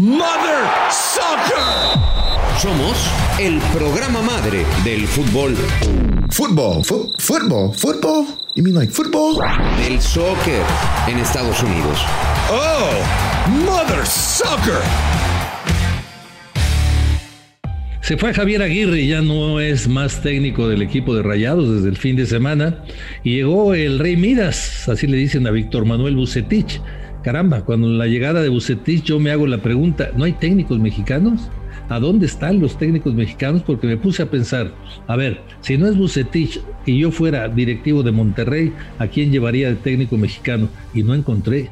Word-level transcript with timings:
Mother 0.00 0.64
Soccer. 0.90 2.00
Somos 2.58 2.96
el 3.38 3.58
programa 3.70 4.22
madre 4.22 4.64
del 4.82 5.06
fútbol. 5.06 5.54
Fútbol, 6.30 6.82
fútbol, 7.18 7.74
fútbol. 7.74 8.24
You 8.54 8.62
mean 8.62 8.76
like 8.76 8.90
football? 8.90 9.36
Del 9.76 10.00
soccer 10.00 10.62
en 11.06 11.18
Estados 11.18 11.62
Unidos. 11.62 11.98
Oh, 12.50 13.50
Mother 13.66 14.06
Soccer. 14.06 14.80
Se 18.00 18.16
fue 18.16 18.32
Javier 18.32 18.62
Aguirre, 18.62 19.06
ya 19.06 19.20
no 19.20 19.60
es 19.60 19.86
más 19.86 20.22
técnico 20.22 20.66
del 20.66 20.80
equipo 20.80 21.14
de 21.14 21.22
Rayados 21.22 21.74
desde 21.74 21.90
el 21.90 21.98
fin 21.98 22.16
de 22.16 22.24
semana. 22.24 22.84
Y 23.22 23.36
llegó 23.36 23.74
el 23.74 23.98
Rey 23.98 24.16
Midas, 24.16 24.88
así 24.88 25.06
le 25.06 25.18
dicen 25.18 25.46
a 25.46 25.50
Víctor 25.50 25.84
Manuel 25.84 26.16
Bucetich. 26.16 26.80
Caramba, 27.22 27.66
cuando 27.66 27.88
la 27.88 28.06
llegada 28.06 28.40
de 28.40 28.48
Bucetich 28.48 29.04
yo 29.04 29.20
me 29.20 29.30
hago 29.30 29.46
la 29.46 29.58
pregunta, 29.58 30.10
¿no 30.16 30.24
hay 30.24 30.32
técnicos 30.32 30.78
mexicanos? 30.78 31.50
¿A 31.90 32.00
dónde 32.00 32.24
están 32.24 32.60
los 32.60 32.78
técnicos 32.78 33.14
mexicanos? 33.14 33.62
Porque 33.62 33.86
me 33.86 33.98
puse 33.98 34.22
a 34.22 34.30
pensar, 34.30 34.72
a 35.06 35.16
ver, 35.16 35.42
si 35.60 35.76
no 35.76 35.86
es 35.86 35.98
Bucetich 35.98 36.60
y 36.86 36.98
yo 36.98 37.10
fuera 37.10 37.48
directivo 37.48 38.02
de 38.02 38.12
Monterrey, 38.12 38.72
¿a 38.98 39.06
quién 39.06 39.32
llevaría 39.32 39.68
de 39.68 39.74
técnico 39.74 40.16
mexicano? 40.16 40.68
Y 40.94 41.02
no 41.02 41.14
encontré 41.14 41.68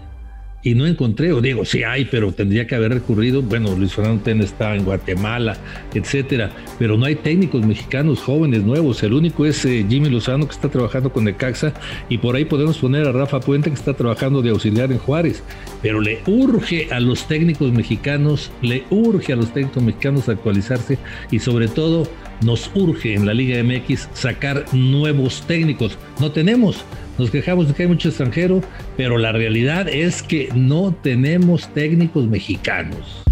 y 0.62 0.74
no 0.74 0.86
encontré, 0.86 1.32
o 1.32 1.40
digo, 1.40 1.64
sí 1.64 1.84
hay, 1.84 2.04
pero 2.04 2.32
tendría 2.32 2.66
que 2.66 2.74
haber 2.74 2.92
recurrido, 2.92 3.42
bueno, 3.42 3.74
Luis 3.76 3.94
Fernando 3.94 4.22
Ten 4.24 4.40
está 4.40 4.74
en 4.74 4.84
Guatemala, 4.84 5.56
etcétera, 5.94 6.50
pero 6.78 6.96
no 6.96 7.06
hay 7.06 7.14
técnicos 7.14 7.64
mexicanos 7.64 8.20
jóvenes, 8.20 8.64
nuevos, 8.64 9.02
el 9.02 9.12
único 9.12 9.46
es 9.46 9.64
eh, 9.64 9.86
Jimmy 9.88 10.10
Lozano 10.10 10.46
que 10.46 10.52
está 10.52 10.68
trabajando 10.68 11.12
con 11.12 11.24
Necaxa 11.24 11.72
y 12.08 12.18
por 12.18 12.34
ahí 12.34 12.44
podemos 12.44 12.78
poner 12.78 13.06
a 13.06 13.12
Rafa 13.12 13.40
Puente 13.40 13.70
que 13.70 13.76
está 13.76 13.94
trabajando 13.94 14.42
de 14.42 14.50
auxiliar 14.50 14.90
en 14.90 14.98
Juárez, 14.98 15.42
pero 15.80 16.00
le 16.00 16.20
urge 16.26 16.88
a 16.90 16.98
los 16.98 17.28
técnicos 17.28 17.72
mexicanos, 17.72 18.50
le 18.60 18.82
urge 18.90 19.32
a 19.32 19.36
los 19.36 19.52
técnicos 19.52 19.82
mexicanos 19.82 20.28
actualizarse 20.28 20.98
y 21.30 21.38
sobre 21.38 21.68
todo 21.68 22.08
nos 22.42 22.70
urge 22.74 23.14
en 23.14 23.26
la 23.26 23.34
Liga 23.34 23.62
MX 23.62 24.08
sacar 24.14 24.64
nuevos 24.72 25.42
técnicos, 25.46 25.98
no 26.20 26.32
tenemos, 26.32 26.84
nos 27.18 27.30
quejamos 27.30 27.68
de 27.68 27.74
que 27.74 27.82
hay 27.82 27.88
mucho 27.88 28.08
extranjero, 28.08 28.62
pero 28.96 29.18
la 29.18 29.32
realidad 29.32 29.88
es 29.88 30.22
que 30.22 30.48
no 30.54 30.94
tenemos 31.02 31.72
técnicos 31.74 32.26
mexicanos. 32.26 33.24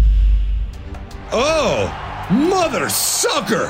Oh, 1.31 1.89
Mother 2.29 2.89
Sucker. 2.89 3.67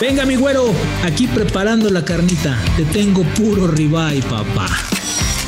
Venga, 0.00 0.24
mi 0.26 0.34
güero, 0.36 0.72
aquí 1.04 1.26
preparando 1.28 1.88
la 1.88 2.04
carnita. 2.04 2.58
Te 2.76 2.84
tengo 2.86 3.22
puro 3.22 3.68
ribeye, 3.68 4.22
papá. 4.22 4.66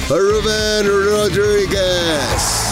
Rubén 0.08 0.86
Rodríguez. 0.86 2.65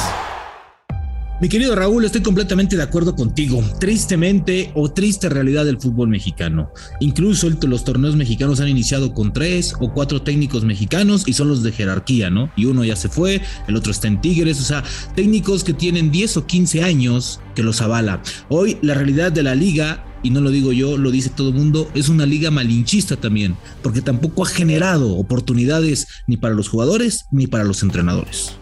Mi 1.41 1.49
querido 1.49 1.75
Raúl, 1.75 2.05
estoy 2.05 2.23
completamente 2.23 2.77
de 2.77 2.85
acuerdo 2.85 3.17
contigo. 3.17 3.61
Tristemente 3.81 4.71
o 4.75 4.93
triste 4.93 5.29
realidad 5.29 5.65
del 5.65 5.81
fútbol 5.81 6.09
mexicano. 6.09 6.71
Incluso 7.01 7.51
los 7.51 7.85
torneos 7.85 8.15
mexicanos 8.15 8.61
han 8.61 8.69
iniciado 8.69 9.13
con 9.13 9.33
tres 9.33 9.75
o 9.81 9.93
cuatro 9.93 10.23
técnicos 10.23 10.65
mexicanos 10.65 11.25
y 11.27 11.33
son 11.33 11.49
los 11.49 11.65
de 11.65 11.73
jerarquía, 11.73 12.31
¿no? 12.31 12.53
Y 12.57 12.67
uno 12.67 12.85
ya 12.85 12.95
se 12.95 13.09
fue, 13.09 13.43
el 13.67 13.75
otro 13.75 13.91
está 13.91 14.07
en 14.07 14.21
Tigres, 14.21 14.61
o 14.61 14.65
sea, 14.65 14.85
técnicos 15.17 15.65
que 15.65 15.75
tienen 15.75 16.13
10 16.13 16.37
o 16.37 16.47
15 16.47 16.85
años 16.85 17.41
que 17.57 17.65
los 17.65 17.83
avala. 17.83 18.23
Hoy 18.49 18.79
la 18.81 18.95
realidad 18.95 19.33
de 19.33 19.43
la 19.43 19.57
liga 19.57 20.05
y 20.23 20.31
no 20.31 20.41
lo 20.41 20.51
digo 20.51 20.73
yo, 20.73 20.97
lo 20.97 21.11
dice 21.11 21.31
todo 21.31 21.49
el 21.49 21.55
mundo, 21.55 21.91
es 21.95 22.09
una 22.09 22.27
liga 22.27 22.51
malinchista 22.51 23.17
también, 23.17 23.57
porque 23.83 24.01
tampoco 24.01 24.45
ha 24.45 24.49
generado 24.49 25.17
oportunidades 25.17 26.07
ni 26.29 26.37
para 26.37 26.55
los 26.55 26.69
jugadores 26.69 27.27
ni 27.33 27.49
para 27.49 27.65
los 27.65 27.83
entrenadores. 27.83 28.57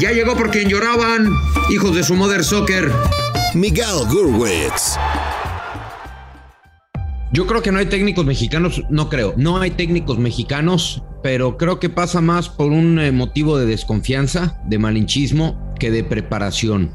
Ya 0.00 0.10
llegó 0.10 0.34
por 0.34 0.50
quien 0.50 0.68
lloraban, 0.68 1.28
hijos 1.70 1.94
de 1.94 2.02
su 2.02 2.14
Mother 2.14 2.42
Soccer. 2.42 2.90
Miguel 3.54 4.04
Gurwitz. 4.10 4.96
Yo 7.32 7.46
creo 7.46 7.62
que 7.62 7.70
no 7.70 7.78
hay 7.78 7.86
técnicos 7.86 8.26
mexicanos, 8.26 8.82
no 8.90 9.08
creo, 9.08 9.34
no 9.36 9.60
hay 9.60 9.70
técnicos 9.70 10.18
mexicanos, 10.18 11.02
pero 11.22 11.56
creo 11.56 11.78
que 11.78 11.90
pasa 11.90 12.20
más 12.20 12.48
por 12.48 12.72
un 12.72 12.98
eh, 12.98 13.12
motivo 13.12 13.56
de 13.56 13.66
desconfianza, 13.66 14.60
de 14.66 14.78
malinchismo, 14.78 15.74
que 15.78 15.92
de 15.92 16.02
preparación. 16.02 16.90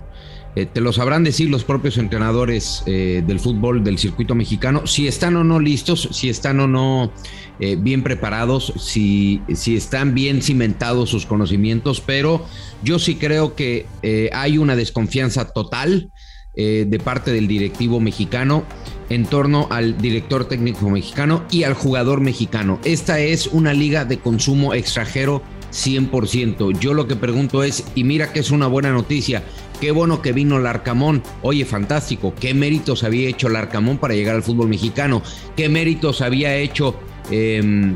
Eh, 0.55 0.65
te 0.65 0.81
lo 0.81 0.91
sabrán 0.91 1.23
decir 1.23 1.49
los 1.49 1.63
propios 1.63 1.97
entrenadores 1.97 2.83
eh, 2.85 3.23
del 3.25 3.39
fútbol 3.39 3.83
del 3.83 3.97
circuito 3.97 4.35
mexicano, 4.35 4.87
si 4.87 5.07
están 5.07 5.37
o 5.37 5.43
no 5.43 5.59
listos, 5.59 6.09
si 6.11 6.29
están 6.29 6.59
o 6.59 6.67
no 6.67 7.13
bien 7.59 8.03
preparados, 8.03 8.73
si, 8.77 9.41
si 9.53 9.75
están 9.75 10.13
bien 10.13 10.41
cimentados 10.41 11.09
sus 11.09 11.25
conocimientos, 11.25 11.99
pero 11.99 12.45
yo 12.83 12.99
sí 12.99 13.15
creo 13.15 13.55
que 13.55 13.85
eh, 14.01 14.29
hay 14.33 14.57
una 14.57 14.75
desconfianza 14.75 15.51
total 15.51 16.11
eh, 16.55 16.85
de 16.87 16.99
parte 16.99 17.31
del 17.31 17.47
directivo 17.47 17.99
mexicano 17.99 18.63
en 19.09 19.25
torno 19.25 19.67
al 19.69 19.97
director 19.97 20.45
técnico 20.45 20.89
mexicano 20.89 21.43
y 21.51 21.63
al 21.63 21.73
jugador 21.73 22.21
mexicano. 22.21 22.79
Esta 22.83 23.19
es 23.19 23.47
una 23.47 23.73
liga 23.73 24.05
de 24.05 24.19
consumo 24.19 24.73
extranjero 24.73 25.41
100%. 25.71 26.77
Yo 26.79 26.93
lo 26.93 27.07
que 27.07 27.15
pregunto 27.15 27.63
es, 27.63 27.83
y 27.95 28.03
mira 28.03 28.31
que 28.31 28.39
es 28.39 28.51
una 28.51 28.67
buena 28.67 28.91
noticia, 28.91 29.43
qué 29.79 29.91
bueno 29.91 30.21
que 30.21 30.31
vino 30.31 30.59
Larcamón. 30.59 31.23
Oye, 31.41 31.65
fantástico, 31.65 32.33
qué 32.39 32.53
méritos 32.53 33.03
había 33.03 33.29
hecho 33.29 33.49
Larcamón 33.49 33.97
para 33.97 34.15
llegar 34.15 34.35
al 34.35 34.43
fútbol 34.43 34.69
mexicano, 34.69 35.21
qué 35.55 35.69
méritos 35.69 36.21
había 36.21 36.55
hecho... 36.55 36.95
Em, 37.31 37.95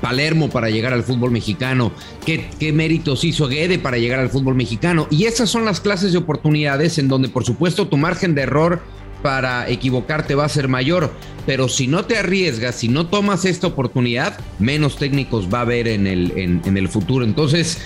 Palermo 0.00 0.48
para 0.48 0.70
llegar 0.70 0.92
al 0.92 1.02
fútbol 1.02 1.30
mexicano, 1.30 1.92
¿Qué, 2.24 2.72
méritos 2.72 3.24
hizo 3.24 3.48
Guede 3.48 3.78
para 3.78 3.98
llegar 3.98 4.20
al 4.20 4.30
fútbol 4.30 4.54
mexicano. 4.54 5.08
Y 5.10 5.24
esas 5.24 5.50
son 5.50 5.64
las 5.64 5.80
clases 5.80 6.12
de 6.12 6.18
oportunidades 6.18 6.98
en 6.98 7.08
donde 7.08 7.28
por 7.28 7.44
supuesto 7.44 7.88
tu 7.88 7.96
margen 7.96 8.34
de 8.34 8.42
error 8.42 8.80
para 9.22 9.68
equivocarte 9.68 10.34
va 10.34 10.44
a 10.44 10.48
ser 10.48 10.68
mayor, 10.68 11.10
pero 11.44 11.68
si 11.68 11.88
no 11.88 12.04
te 12.04 12.16
arriesgas, 12.18 12.76
si 12.76 12.88
no 12.88 13.06
tomas 13.06 13.44
esta 13.44 13.66
oportunidad, 13.66 14.38
menos 14.60 14.96
técnicos 14.96 15.48
va 15.52 15.58
a 15.58 15.62
haber 15.62 15.88
en 15.88 16.06
el, 16.06 16.32
en, 16.36 16.76
el 16.76 16.88
futuro. 16.88 17.24
Entonces, 17.24 17.78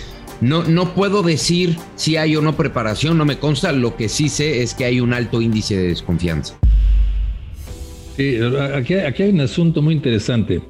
no, 0.43 0.65
no 0.65 0.95
puedo 0.95 1.23
decir 1.23 1.79
si 1.97 2.17
hay 2.17 2.37
o 2.37 2.43
no 2.43 2.55
preparación, 2.55 3.17
no 3.17 3.25
me 3.25 3.39
consta, 3.39 3.73
lo 3.73 3.97
que 3.97 4.11
sí 4.11 4.29
sé 4.29 4.63
es 4.63 4.75
que 4.75 4.85
hay 4.85 5.01
un 5.01 5.15
alto 5.15 5.41
índice 5.41 5.77
de 5.77 5.89
desconfianza. 5.89 6.59
Sí, 8.17 8.39
aquí, 8.75 8.95
aquí 8.95 9.23
hay 9.23 9.31
un 9.31 9.41
asunto 9.41 9.81
muy 9.81 9.95
interesante. 9.95 10.61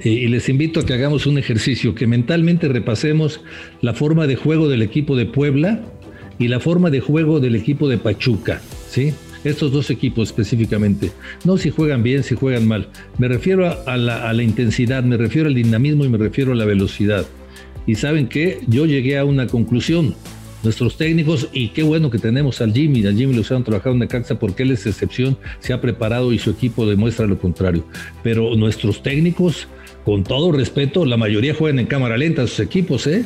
Eh, 0.00 0.10
y 0.10 0.28
les 0.28 0.48
invito 0.48 0.80
a 0.80 0.86
que 0.86 0.94
hagamos 0.94 1.26
un 1.26 1.38
ejercicio, 1.38 1.94
que 1.94 2.06
mentalmente 2.06 2.68
repasemos 2.68 3.40
la 3.80 3.94
forma 3.94 4.26
de 4.26 4.36
juego 4.36 4.68
del 4.68 4.82
equipo 4.82 5.16
de 5.16 5.26
Puebla 5.26 5.80
y 6.38 6.48
la 6.48 6.60
forma 6.60 6.90
de 6.90 7.00
juego 7.00 7.40
del 7.40 7.56
equipo 7.56 7.88
de 7.88 7.98
Pachuca, 7.98 8.60
¿sí? 8.88 9.14
Estos 9.44 9.72
dos 9.72 9.90
equipos 9.90 10.28
específicamente. 10.28 11.12
No 11.44 11.56
si 11.56 11.70
juegan 11.70 12.02
bien, 12.02 12.24
si 12.24 12.34
juegan 12.34 12.66
mal. 12.66 12.88
Me 13.18 13.28
refiero 13.28 13.66
a 13.86 13.96
la, 13.96 14.28
a 14.28 14.32
la 14.32 14.42
intensidad, 14.42 15.04
me 15.04 15.16
refiero 15.16 15.48
al 15.48 15.54
dinamismo 15.54 16.04
y 16.04 16.08
me 16.08 16.18
refiero 16.18 16.52
a 16.52 16.56
la 16.56 16.64
velocidad. 16.64 17.24
Y 17.86 17.94
saben 17.94 18.26
que 18.26 18.58
yo 18.66 18.86
llegué 18.86 19.16
a 19.16 19.24
una 19.24 19.46
conclusión 19.46 20.14
nuestros 20.66 20.96
técnicos 20.96 21.48
y 21.52 21.68
qué 21.68 21.82
bueno 21.82 22.10
que 22.10 22.18
tenemos 22.18 22.60
al 22.60 22.72
Jimmy, 22.72 23.06
al 23.06 23.16
Jimmy 23.16 23.34
Lozano 23.34 23.64
trabajando 23.64 24.04
en 24.04 24.08
Caxa 24.08 24.38
porque 24.38 24.64
él 24.64 24.72
es 24.72 24.86
excepción, 24.86 25.38
se 25.60 25.72
ha 25.72 25.80
preparado 25.80 26.32
y 26.32 26.38
su 26.38 26.50
equipo 26.50 26.86
demuestra 26.86 27.26
lo 27.26 27.38
contrario. 27.38 27.84
Pero 28.22 28.54
nuestros 28.56 29.02
técnicos 29.02 29.68
con 30.04 30.24
todo 30.24 30.52
respeto, 30.52 31.04
la 31.04 31.16
mayoría 31.16 31.54
juegan 31.54 31.78
en 31.78 31.86
cámara 31.86 32.16
lenta 32.16 32.46
sus 32.46 32.60
equipos, 32.60 33.06
¿eh? 33.06 33.24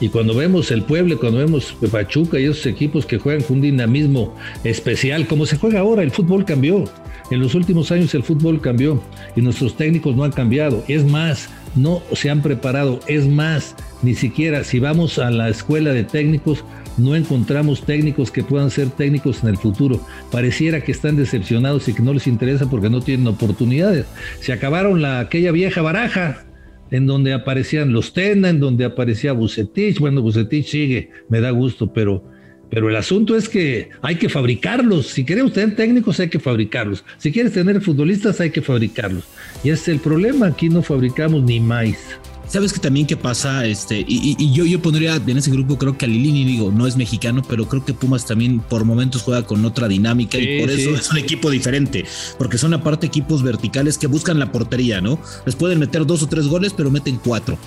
Y 0.00 0.08
cuando 0.08 0.34
vemos 0.34 0.70
el 0.70 0.82
Pueblo, 0.82 1.18
cuando 1.18 1.38
vemos 1.38 1.74
Pachuca 1.90 2.38
y 2.38 2.44
esos 2.44 2.66
equipos 2.66 3.04
que 3.04 3.18
juegan 3.18 3.42
con 3.42 3.56
un 3.56 3.62
dinamismo 3.62 4.36
especial, 4.62 5.26
como 5.26 5.44
se 5.44 5.56
juega 5.56 5.80
ahora, 5.80 6.02
el 6.02 6.10
fútbol 6.10 6.44
cambió. 6.44 6.84
En 7.30 7.40
los 7.40 7.54
últimos 7.54 7.90
años 7.92 8.14
el 8.14 8.22
fútbol 8.22 8.60
cambió 8.60 9.02
y 9.36 9.42
nuestros 9.42 9.76
técnicos 9.76 10.16
no 10.16 10.24
han 10.24 10.32
cambiado. 10.32 10.84
Es 10.88 11.04
más, 11.04 11.50
no 11.74 12.02
se 12.12 12.30
han 12.30 12.42
preparado. 12.42 13.00
Es 13.06 13.26
más, 13.26 13.74
ni 14.02 14.14
siquiera 14.14 14.64
si 14.64 14.78
vamos 14.78 15.18
a 15.18 15.30
la 15.30 15.48
escuela 15.48 15.92
de 15.92 16.04
técnicos, 16.04 16.64
no 16.98 17.14
encontramos 17.14 17.82
técnicos 17.82 18.30
que 18.30 18.42
puedan 18.42 18.70
ser 18.70 18.90
técnicos 18.90 19.42
en 19.42 19.50
el 19.50 19.56
futuro. 19.56 20.00
Pareciera 20.30 20.80
que 20.82 20.92
están 20.92 21.16
decepcionados 21.16 21.88
y 21.88 21.94
que 21.94 22.02
no 22.02 22.12
les 22.12 22.26
interesa 22.26 22.68
porque 22.68 22.90
no 22.90 23.00
tienen 23.00 23.26
oportunidades. 23.26 24.06
Se 24.40 24.52
acabaron 24.52 25.00
la, 25.02 25.20
aquella 25.20 25.52
vieja 25.52 25.82
baraja 25.82 26.44
en 26.90 27.06
donde 27.06 27.32
aparecían 27.32 27.92
los 27.92 28.12
Tena, 28.12 28.50
en 28.50 28.60
donde 28.60 28.84
aparecía 28.84 29.32
Bucetich. 29.32 29.98
Bueno, 29.98 30.22
Bucetich 30.22 30.66
sigue, 30.66 31.10
me 31.28 31.40
da 31.40 31.50
gusto, 31.50 31.92
pero, 31.92 32.24
pero 32.70 32.88
el 32.88 32.96
asunto 32.96 33.36
es 33.36 33.48
que 33.48 33.90
hay 34.02 34.16
que 34.16 34.28
fabricarlos. 34.28 35.08
Si 35.08 35.24
queremos 35.24 35.52
tener 35.52 35.76
técnicos, 35.76 36.20
hay 36.20 36.28
que 36.28 36.40
fabricarlos. 36.40 37.04
Si 37.18 37.32
quieres 37.32 37.52
tener 37.52 37.80
futbolistas, 37.80 38.40
hay 38.40 38.50
que 38.50 38.62
fabricarlos. 38.62 39.24
Y 39.62 39.70
ese 39.70 39.82
es 39.82 39.88
el 39.88 40.00
problema. 40.00 40.46
Aquí 40.46 40.68
no 40.68 40.82
fabricamos 40.82 41.42
ni 41.42 41.60
maíz. 41.60 41.98
¿Sabes 42.48 42.72
que 42.72 42.80
también 42.80 43.06
qué 43.06 43.16
pasa? 43.16 43.66
Este, 43.66 44.02
y, 44.06 44.52
yo, 44.52 44.64
yo 44.64 44.80
pondría 44.80 45.16
en 45.16 45.36
ese 45.36 45.50
grupo, 45.50 45.76
creo 45.76 45.98
que 45.98 46.06
a 46.06 46.08
Lilini, 46.08 46.44
digo, 46.44 46.72
no 46.72 46.86
es 46.86 46.96
mexicano, 46.96 47.42
pero 47.46 47.68
creo 47.68 47.84
que 47.84 47.92
Pumas 47.92 48.24
también 48.24 48.60
por 48.60 48.86
momentos 48.86 49.22
juega 49.22 49.42
con 49.42 49.64
otra 49.66 49.86
dinámica 49.86 50.38
y 50.38 50.60
por 50.60 50.70
eso 50.70 50.94
es 50.94 51.10
un 51.10 51.18
equipo 51.18 51.50
diferente, 51.50 52.06
porque 52.38 52.56
son 52.56 52.72
aparte 52.72 53.06
equipos 53.06 53.42
verticales 53.42 53.98
que 53.98 54.06
buscan 54.06 54.38
la 54.38 54.50
portería, 54.50 55.02
¿no? 55.02 55.18
Les 55.44 55.56
pueden 55.56 55.78
meter 55.78 56.06
dos 56.06 56.22
o 56.22 56.26
tres 56.26 56.46
goles, 56.46 56.72
pero 56.74 56.90
meten 56.90 57.20
cuatro. 57.22 57.58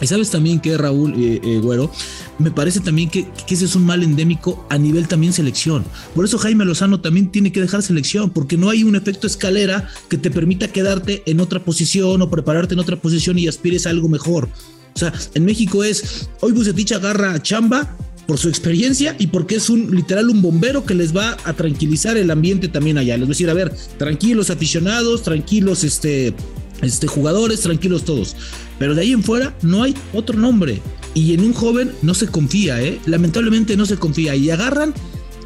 Y 0.00 0.06
sabes 0.06 0.30
también 0.30 0.60
que 0.60 0.76
Raúl 0.76 1.14
eh, 1.14 1.40
eh, 1.42 1.58
Güero, 1.58 1.90
me 2.38 2.50
parece 2.50 2.80
también 2.80 3.08
que, 3.08 3.26
ese 3.48 3.64
es 3.64 3.74
un 3.74 3.84
mal 3.84 4.02
endémico 4.02 4.66
a 4.68 4.76
nivel 4.76 5.08
también 5.08 5.32
selección. 5.32 5.84
Por 6.14 6.24
eso 6.24 6.38
Jaime 6.38 6.64
Lozano 6.64 7.00
también 7.00 7.30
tiene 7.30 7.50
que 7.50 7.60
dejar 7.60 7.82
selección, 7.82 8.30
porque 8.30 8.56
no 8.56 8.68
hay 8.68 8.84
un 8.84 8.94
efecto 8.94 9.26
escalera 9.26 9.88
que 10.08 10.18
te 10.18 10.30
permita 10.30 10.68
quedarte 10.68 11.22
en 11.26 11.40
otra 11.40 11.64
posición 11.64 12.20
o 12.20 12.30
prepararte 12.30 12.74
en 12.74 12.80
otra 12.80 12.96
posición 12.96 13.38
y 13.38 13.48
aspires 13.48 13.86
a 13.86 13.90
algo 13.90 14.08
mejor. 14.08 14.48
O 14.94 14.98
sea, 14.98 15.12
en 15.34 15.44
México 15.44 15.82
es, 15.84 16.28
hoy 16.40 16.52
Bucetich 16.52 16.92
agarra 16.92 17.42
chamba 17.42 17.96
por 18.26 18.38
su 18.38 18.48
experiencia 18.48 19.14
y 19.18 19.28
porque 19.28 19.56
es 19.56 19.70
un 19.70 19.94
literal 19.94 20.28
un 20.28 20.42
bombero 20.42 20.84
que 20.84 20.94
les 20.94 21.16
va 21.16 21.36
a 21.44 21.52
tranquilizar 21.52 22.16
el 22.16 22.30
ambiente 22.30 22.68
también 22.68 22.98
allá. 22.98 23.16
Les 23.16 23.26
voy 23.26 23.32
a 23.32 23.34
decir, 23.34 23.50
a 23.50 23.54
ver, 23.54 23.74
tranquilos 23.98 24.50
aficionados, 24.50 25.22
tranquilos 25.22 25.84
este, 25.84 26.34
este 26.82 27.06
jugadores, 27.06 27.60
tranquilos 27.60 28.04
todos. 28.04 28.36
Pero 28.78 28.94
de 28.94 29.02
ahí 29.02 29.12
en 29.12 29.22
fuera 29.22 29.56
no 29.62 29.82
hay 29.82 29.94
otro 30.12 30.38
nombre. 30.38 30.82
Y 31.14 31.34
en 31.34 31.40
un 31.40 31.52
joven 31.52 31.92
no 32.02 32.14
se 32.14 32.26
confía, 32.26 32.82
¿eh? 32.82 33.00
Lamentablemente 33.06 33.76
no 33.76 33.86
se 33.86 33.96
confía. 33.96 34.36
Y 34.36 34.50
agarran 34.50 34.92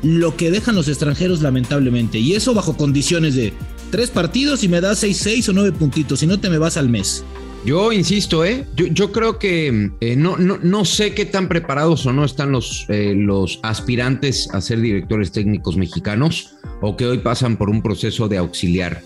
lo 0.02 0.36
que 0.36 0.50
dejan 0.50 0.74
los 0.74 0.88
extranjeros, 0.88 1.42
lamentablemente. 1.42 2.18
Y 2.18 2.34
eso 2.34 2.54
bajo 2.54 2.76
condiciones 2.76 3.34
de 3.34 3.52
tres 3.90 4.10
partidos 4.10 4.64
y 4.64 4.68
me 4.68 4.80
das 4.80 4.98
seis, 4.98 5.18
seis 5.18 5.48
o 5.48 5.52
nueve 5.52 5.72
puntitos. 5.72 6.20
Si 6.20 6.26
no, 6.26 6.40
te 6.40 6.50
me 6.50 6.58
vas 6.58 6.76
al 6.76 6.88
mes. 6.88 7.24
Yo 7.64 7.92
insisto, 7.92 8.42
¿eh? 8.44 8.66
yo, 8.74 9.12
creo 9.12 9.38
que 9.38 9.90
eh, 10.00 10.16
no, 10.16 10.38
no, 10.38 10.58
no, 10.62 10.84
sé 10.86 11.12
qué 11.12 11.26
tan 11.26 11.46
preparados 11.46 12.06
o 12.06 12.12
no 12.12 12.24
están 12.24 12.52
los, 12.52 12.86
eh, 12.88 13.12
los 13.14 13.60
aspirantes 13.62 14.48
a 14.54 14.62
ser 14.62 14.80
directores 14.80 15.30
técnicos 15.30 15.76
mexicanos 15.76 16.54
o 16.80 16.96
que 16.96 17.04
hoy 17.04 17.18
pasan 17.18 17.58
por 17.58 17.68
un 17.68 17.82
proceso 17.82 18.28
de 18.28 18.38
auxiliar. 18.38 19.02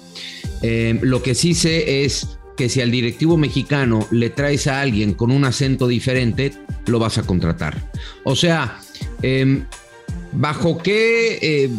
Eh, 0.63 0.99
lo 1.03 1.21
que 1.21 1.35
sí 1.35 1.55
sé 1.55 2.05
es 2.05 2.39
que 2.57 2.69
si 2.69 2.81
al 2.81 2.91
directivo 2.91 3.37
mexicano 3.37 4.07
le 4.11 4.31
traes 4.31 4.67
a 4.67 4.81
alguien 4.81 5.15
con 5.15 5.31
un 5.31 5.45
acento 5.45 5.89
diferente, 5.89 6.53
lo 6.87 6.99
vas 6.99 7.19
a 7.19 7.23
contratar. 7.23 7.91
O 8.23 8.37
sea, 8.37 8.79
eh, 9.23 9.65
¿bajo 10.33 10.79
qué 10.79 11.39
eh, 11.43 11.71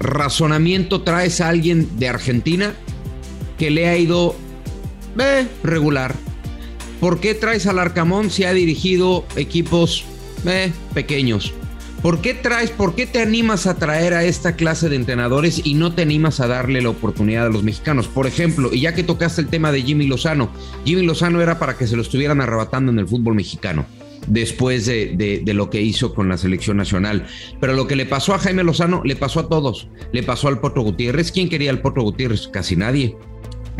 razonamiento 0.00 1.02
traes 1.02 1.40
a 1.40 1.48
alguien 1.48 1.98
de 1.98 2.08
Argentina 2.08 2.74
que 3.58 3.70
le 3.70 3.88
ha 3.88 3.96
ido 3.96 4.34
eh, 5.18 5.46
regular? 5.62 6.14
¿Por 7.00 7.20
qué 7.20 7.34
traes 7.34 7.66
al 7.66 7.80
Arcamón 7.80 8.30
si 8.30 8.44
ha 8.44 8.52
dirigido 8.52 9.24
equipos 9.36 10.04
eh, 10.46 10.72
pequeños? 10.94 11.52
¿Por 12.02 12.20
qué 12.20 12.34
traes, 12.34 12.70
por 12.70 12.96
qué 12.96 13.06
te 13.06 13.20
animas 13.20 13.68
a 13.68 13.76
traer 13.76 14.12
a 14.12 14.24
esta 14.24 14.56
clase 14.56 14.88
de 14.88 14.96
entrenadores 14.96 15.60
y 15.64 15.74
no 15.74 15.94
te 15.94 16.02
animas 16.02 16.40
a 16.40 16.48
darle 16.48 16.82
la 16.82 16.88
oportunidad 16.88 17.46
a 17.46 17.50
los 17.50 17.62
mexicanos? 17.62 18.08
Por 18.08 18.26
ejemplo, 18.26 18.70
y 18.72 18.80
ya 18.80 18.92
que 18.92 19.04
tocaste 19.04 19.40
el 19.40 19.46
tema 19.46 19.70
de 19.70 19.82
Jimmy 19.82 20.08
Lozano, 20.08 20.50
Jimmy 20.84 21.02
Lozano 21.06 21.40
era 21.40 21.60
para 21.60 21.76
que 21.76 21.86
se 21.86 21.94
lo 21.94 22.02
estuvieran 22.02 22.40
arrebatando 22.40 22.90
en 22.90 22.98
el 22.98 23.06
fútbol 23.06 23.36
mexicano 23.36 23.86
después 24.26 24.86
de, 24.86 25.42
lo 25.46 25.70
que 25.70 25.80
hizo 25.80 26.12
con 26.12 26.28
la 26.28 26.38
selección 26.38 26.76
nacional. 26.76 27.26
Pero 27.60 27.72
lo 27.74 27.86
que 27.86 27.94
le 27.94 28.06
pasó 28.06 28.34
a 28.34 28.38
Jaime 28.38 28.64
Lozano, 28.64 29.02
le 29.04 29.14
pasó 29.14 29.38
a 29.38 29.48
todos. 29.48 29.88
Le 30.12 30.24
pasó 30.24 30.48
al 30.48 30.60
Potro 30.60 30.82
Gutiérrez. 30.82 31.30
¿Quién 31.30 31.48
quería 31.48 31.70
al 31.70 31.82
Potro 31.82 32.02
Gutiérrez? 32.02 32.48
Casi 32.48 32.74
nadie. 32.74 33.16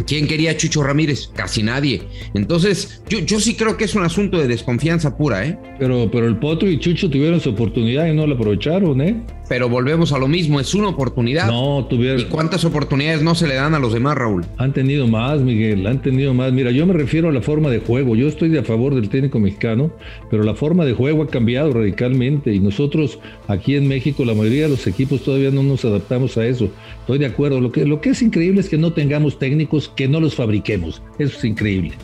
¿Quién 0.06 0.26
quería 0.26 0.52
a 0.52 0.56
Chucho 0.56 0.82
Ramírez? 0.82 1.28
Casi 1.34 1.62
nadie. 1.62 2.02
Entonces, 2.34 3.02
yo, 3.08 3.18
yo 3.20 3.40
sí 3.40 3.54
creo 3.54 3.76
que 3.76 3.84
es 3.84 3.94
un 3.94 4.04
asunto 4.04 4.38
de 4.38 4.48
desconfianza 4.48 5.16
pura, 5.16 5.46
¿eh? 5.46 5.58
Pero, 5.78 6.10
pero 6.10 6.26
el 6.26 6.36
Potro 6.36 6.68
y 6.68 6.78
Chucho 6.78 7.10
tuvieron 7.10 7.40
su 7.40 7.50
oportunidad 7.50 8.06
y 8.06 8.14
no 8.14 8.26
la 8.26 8.34
aprovecharon, 8.34 9.00
¿eh? 9.00 9.22
Pero 9.48 9.68
volvemos 9.68 10.12
a 10.12 10.18
lo 10.18 10.28
mismo, 10.28 10.60
es 10.60 10.74
una 10.74 10.88
oportunidad. 10.88 11.46
No, 11.46 11.84
tuvieron. 11.84 12.20
¿Y 12.20 12.24
cuántas 12.24 12.64
oportunidades 12.64 13.22
no 13.22 13.34
se 13.34 13.46
le 13.46 13.54
dan 13.54 13.74
a 13.74 13.78
los 13.78 13.92
demás, 13.92 14.16
Raúl? 14.16 14.46
Han 14.56 14.72
tenido 14.72 15.06
más, 15.06 15.40
Miguel, 15.40 15.86
han 15.86 16.00
tenido 16.00 16.32
más. 16.32 16.52
Mira, 16.52 16.70
yo 16.70 16.86
me 16.86 16.94
refiero 16.94 17.28
a 17.28 17.32
la 17.32 17.42
forma 17.42 17.68
de 17.68 17.80
juego. 17.80 18.16
Yo 18.16 18.28
estoy 18.28 18.48
de 18.48 18.60
a 18.60 18.64
favor 18.64 18.94
del 18.94 19.10
técnico 19.10 19.38
mexicano, 19.38 19.92
pero 20.30 20.42
la 20.42 20.54
forma 20.54 20.86
de 20.86 20.94
juego 20.94 21.24
ha 21.24 21.26
cambiado 21.26 21.70
radicalmente 21.70 22.54
y 22.54 22.60
nosotros 22.60 23.18
aquí 23.46 23.76
en 23.76 23.88
México, 23.88 24.24
la 24.24 24.32
mayoría 24.32 24.62
de 24.62 24.70
los 24.70 24.86
equipos 24.86 25.22
todavía 25.22 25.50
no 25.50 25.62
nos 25.62 25.84
adaptamos 25.84 26.38
a 26.38 26.46
eso. 26.46 26.70
Estoy 27.00 27.18
de 27.18 27.26
acuerdo. 27.26 27.60
Lo 27.60 27.72
que, 27.72 27.84
lo 27.84 28.00
que 28.00 28.10
es 28.10 28.22
increíble 28.22 28.60
es 28.60 28.70
que 28.70 28.78
no 28.78 28.94
tengamos 28.94 29.38
técnicos 29.38 29.81
que 29.88 30.08
no 30.08 30.20
los 30.20 30.34
fabriquemos. 30.34 31.02
Eso 31.18 31.38
es 31.38 31.44
increíble 31.44 31.94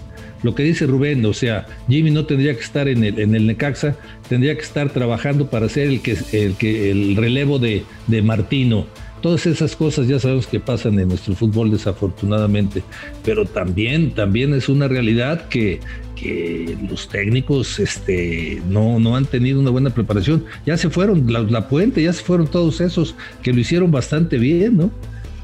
lo 0.43 0.55
que 0.55 0.63
dice 0.63 0.87
Rubén, 0.87 1.25
o 1.25 1.33
sea, 1.33 1.67
Jimmy 1.89 2.11
no 2.11 2.25
tendría 2.25 2.55
que 2.55 2.61
estar 2.61 2.89
en 2.89 3.03
el, 3.05 3.47
Necaxa, 3.47 3.97
tendría 4.29 4.55
que 4.55 4.63
estar 4.63 4.91
trabajando 4.91 5.51
para 5.51 5.69
ser 5.69 5.89
el 5.89 6.01
que 6.01 6.91
el, 6.91 7.17
relevo 7.17 7.59
de, 7.59 7.85
de 8.07 8.23
Martino. 8.23 8.87
Todas 9.21 9.47
esas 9.47 9.75
cosas 9.75 10.07
ya 10.07 10.21
sabemos 10.21 10.47
que 10.47 10.61
pasan 10.61 10.97
en 11.01 11.09
nuestro 11.09 11.35
fútbol 11.35 11.73
desafortunadamente, 11.73 12.85
pero 13.25 13.47
también, 13.47 14.13
también 14.13 14.55
es 14.55 14.69
una 14.69 14.87
realidad 14.87 15.49
que, 15.49 15.81
que 16.15 16.77
los 16.89 17.09
técnicos 17.09 17.81
este, 17.81 18.63
no, 18.69 19.01
no 19.01 19.17
han 19.17 19.27
tenido 19.27 19.59
una 19.59 19.71
buena 19.71 19.91
preparación. 19.91 20.45
Ya 20.65 20.77
se 20.77 20.89
fueron, 20.89 21.33
la, 21.33 21.41
la 21.41 21.67
puente, 21.67 22.01
ya 22.01 22.13
se 22.13 22.23
fueron 22.23 22.47
todos 22.47 22.81
esos 22.81 23.17
que 23.43 23.53
lo 23.53 23.59
hicieron 23.59 23.91
bastante 23.91 24.39
bien, 24.39 24.77
¿no? 24.77 24.93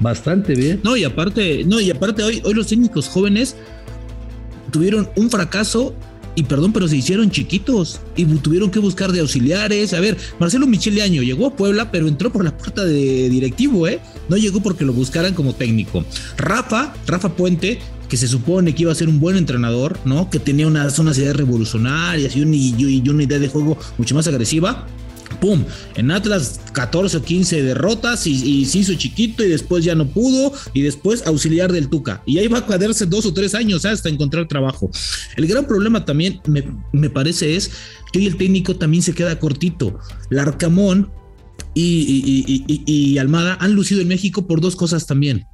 Bastante 0.01 0.55
bien. 0.55 0.81
No, 0.83 0.97
y 0.97 1.05
aparte, 1.05 1.65
no, 1.65 1.81
y 1.81 1.91
aparte 1.91 2.23
hoy, 2.23 2.43
hoy 2.45 2.55
los 2.55 2.67
técnicos 2.67 3.09
jóvenes 3.09 3.57
tuvieron 4.71 5.09
un 5.17 5.31
fracaso 5.31 5.95
y 6.37 6.43
perdón, 6.43 6.73
pero 6.73 6.89
se 6.89 6.97
hicieron 6.97 7.31
chiquitos 7.31 8.01
y 8.17 8.25
tuvieron 8.25 8.71
que 8.71 8.81
buscar 8.81 9.13
de 9.13 9.21
auxiliares. 9.21 9.95
A 9.95 10.01
ver, 10.01 10.17
Marcelo 10.41 10.67
Michele 10.67 11.03
Año 11.03 11.23
llegó 11.23 11.47
a 11.47 11.57
Puebla, 11.57 11.93
pero 11.93 12.09
entró 12.09 12.33
por 12.33 12.45
la 12.45 12.57
puerta 12.57 12.85
de 12.85 13.29
directivo, 13.29 13.87
¿eh? 13.87 14.01
No 14.29 14.37
llegó 14.37 14.61
porque 14.61 14.85
lo 14.85 14.93
buscaran 14.93 15.35
como 15.35 15.55
técnico. 15.55 16.05
Rafa, 16.37 16.93
Rafa 17.07 17.37
Puente, 17.37 17.79
que 18.09 18.17
se 18.17 18.27
supone 18.27 18.75
que 18.75 18.83
iba 18.83 18.93
a 18.93 18.97
ser 18.97 19.09
un 19.09 19.21
buen 19.21 19.37
entrenador, 19.37 19.99
¿no? 20.05 20.29
Que 20.29 20.41
tenía 20.41 20.67
unas, 20.67 20.99
unas 20.99 21.17
ideas 21.19 21.37
revolucionarias 21.37 22.35
y, 22.35 22.43
un, 22.43 22.53
y, 22.53 22.75
y 22.79 23.09
una 23.09 23.23
idea 23.23 23.39
de 23.39 23.49
juego 23.49 23.79
mucho 23.97 24.17
más 24.17 24.27
agresiva. 24.27 24.89
¡Pum! 25.41 25.65
En 25.97 26.11
Atlas 26.11 26.61
14 26.73 27.19
o 27.19 27.23
15 27.23 27.63
derrotas 27.63 28.27
y, 28.27 28.65
se 28.67 28.79
hizo 28.79 28.95
chiquito 28.95 29.45
y 29.45 29.49
después 29.49 29.85
ya 29.85 29.95
no 29.95 30.07
pudo 30.07 30.53
y 30.73 30.83
después 30.83 31.27
auxiliar 31.27 31.73
del 31.73 31.89
Tuca. 31.89 32.23
Y 32.27 32.39
ahí 32.39 32.49
va 32.49 32.59
a 32.59 32.67
quedarse 32.67 33.07
dos 33.07 33.27
o 33.27 33.35
tres 33.35 33.55
años 33.55 33.85
¿eh? 33.85 33.89
hasta 33.89 34.09
encontrar 34.09 34.49
trabajo. 34.49 34.91
El 35.37 35.47
gran 35.47 35.67
problema 35.67 36.05
también 36.05 36.41
me, 36.47 36.65
me 36.93 37.11
parece 37.11 37.57
es 37.57 37.71
que 38.13 38.21
hoy 38.21 38.27
el 38.27 38.37
técnico 38.37 38.77
también 38.77 39.03
se 39.03 39.15
queda 39.15 39.39
cortito. 39.39 39.99
Larcamón 40.31 41.11
y 41.75 43.19
Almada 43.19 43.57
han 43.61 43.75
lucido 43.75 44.01
en 44.01 44.09
México 44.09 44.47
por 44.47 44.61
dos 44.61 44.77
cosas 44.77 45.07
también 45.07 45.47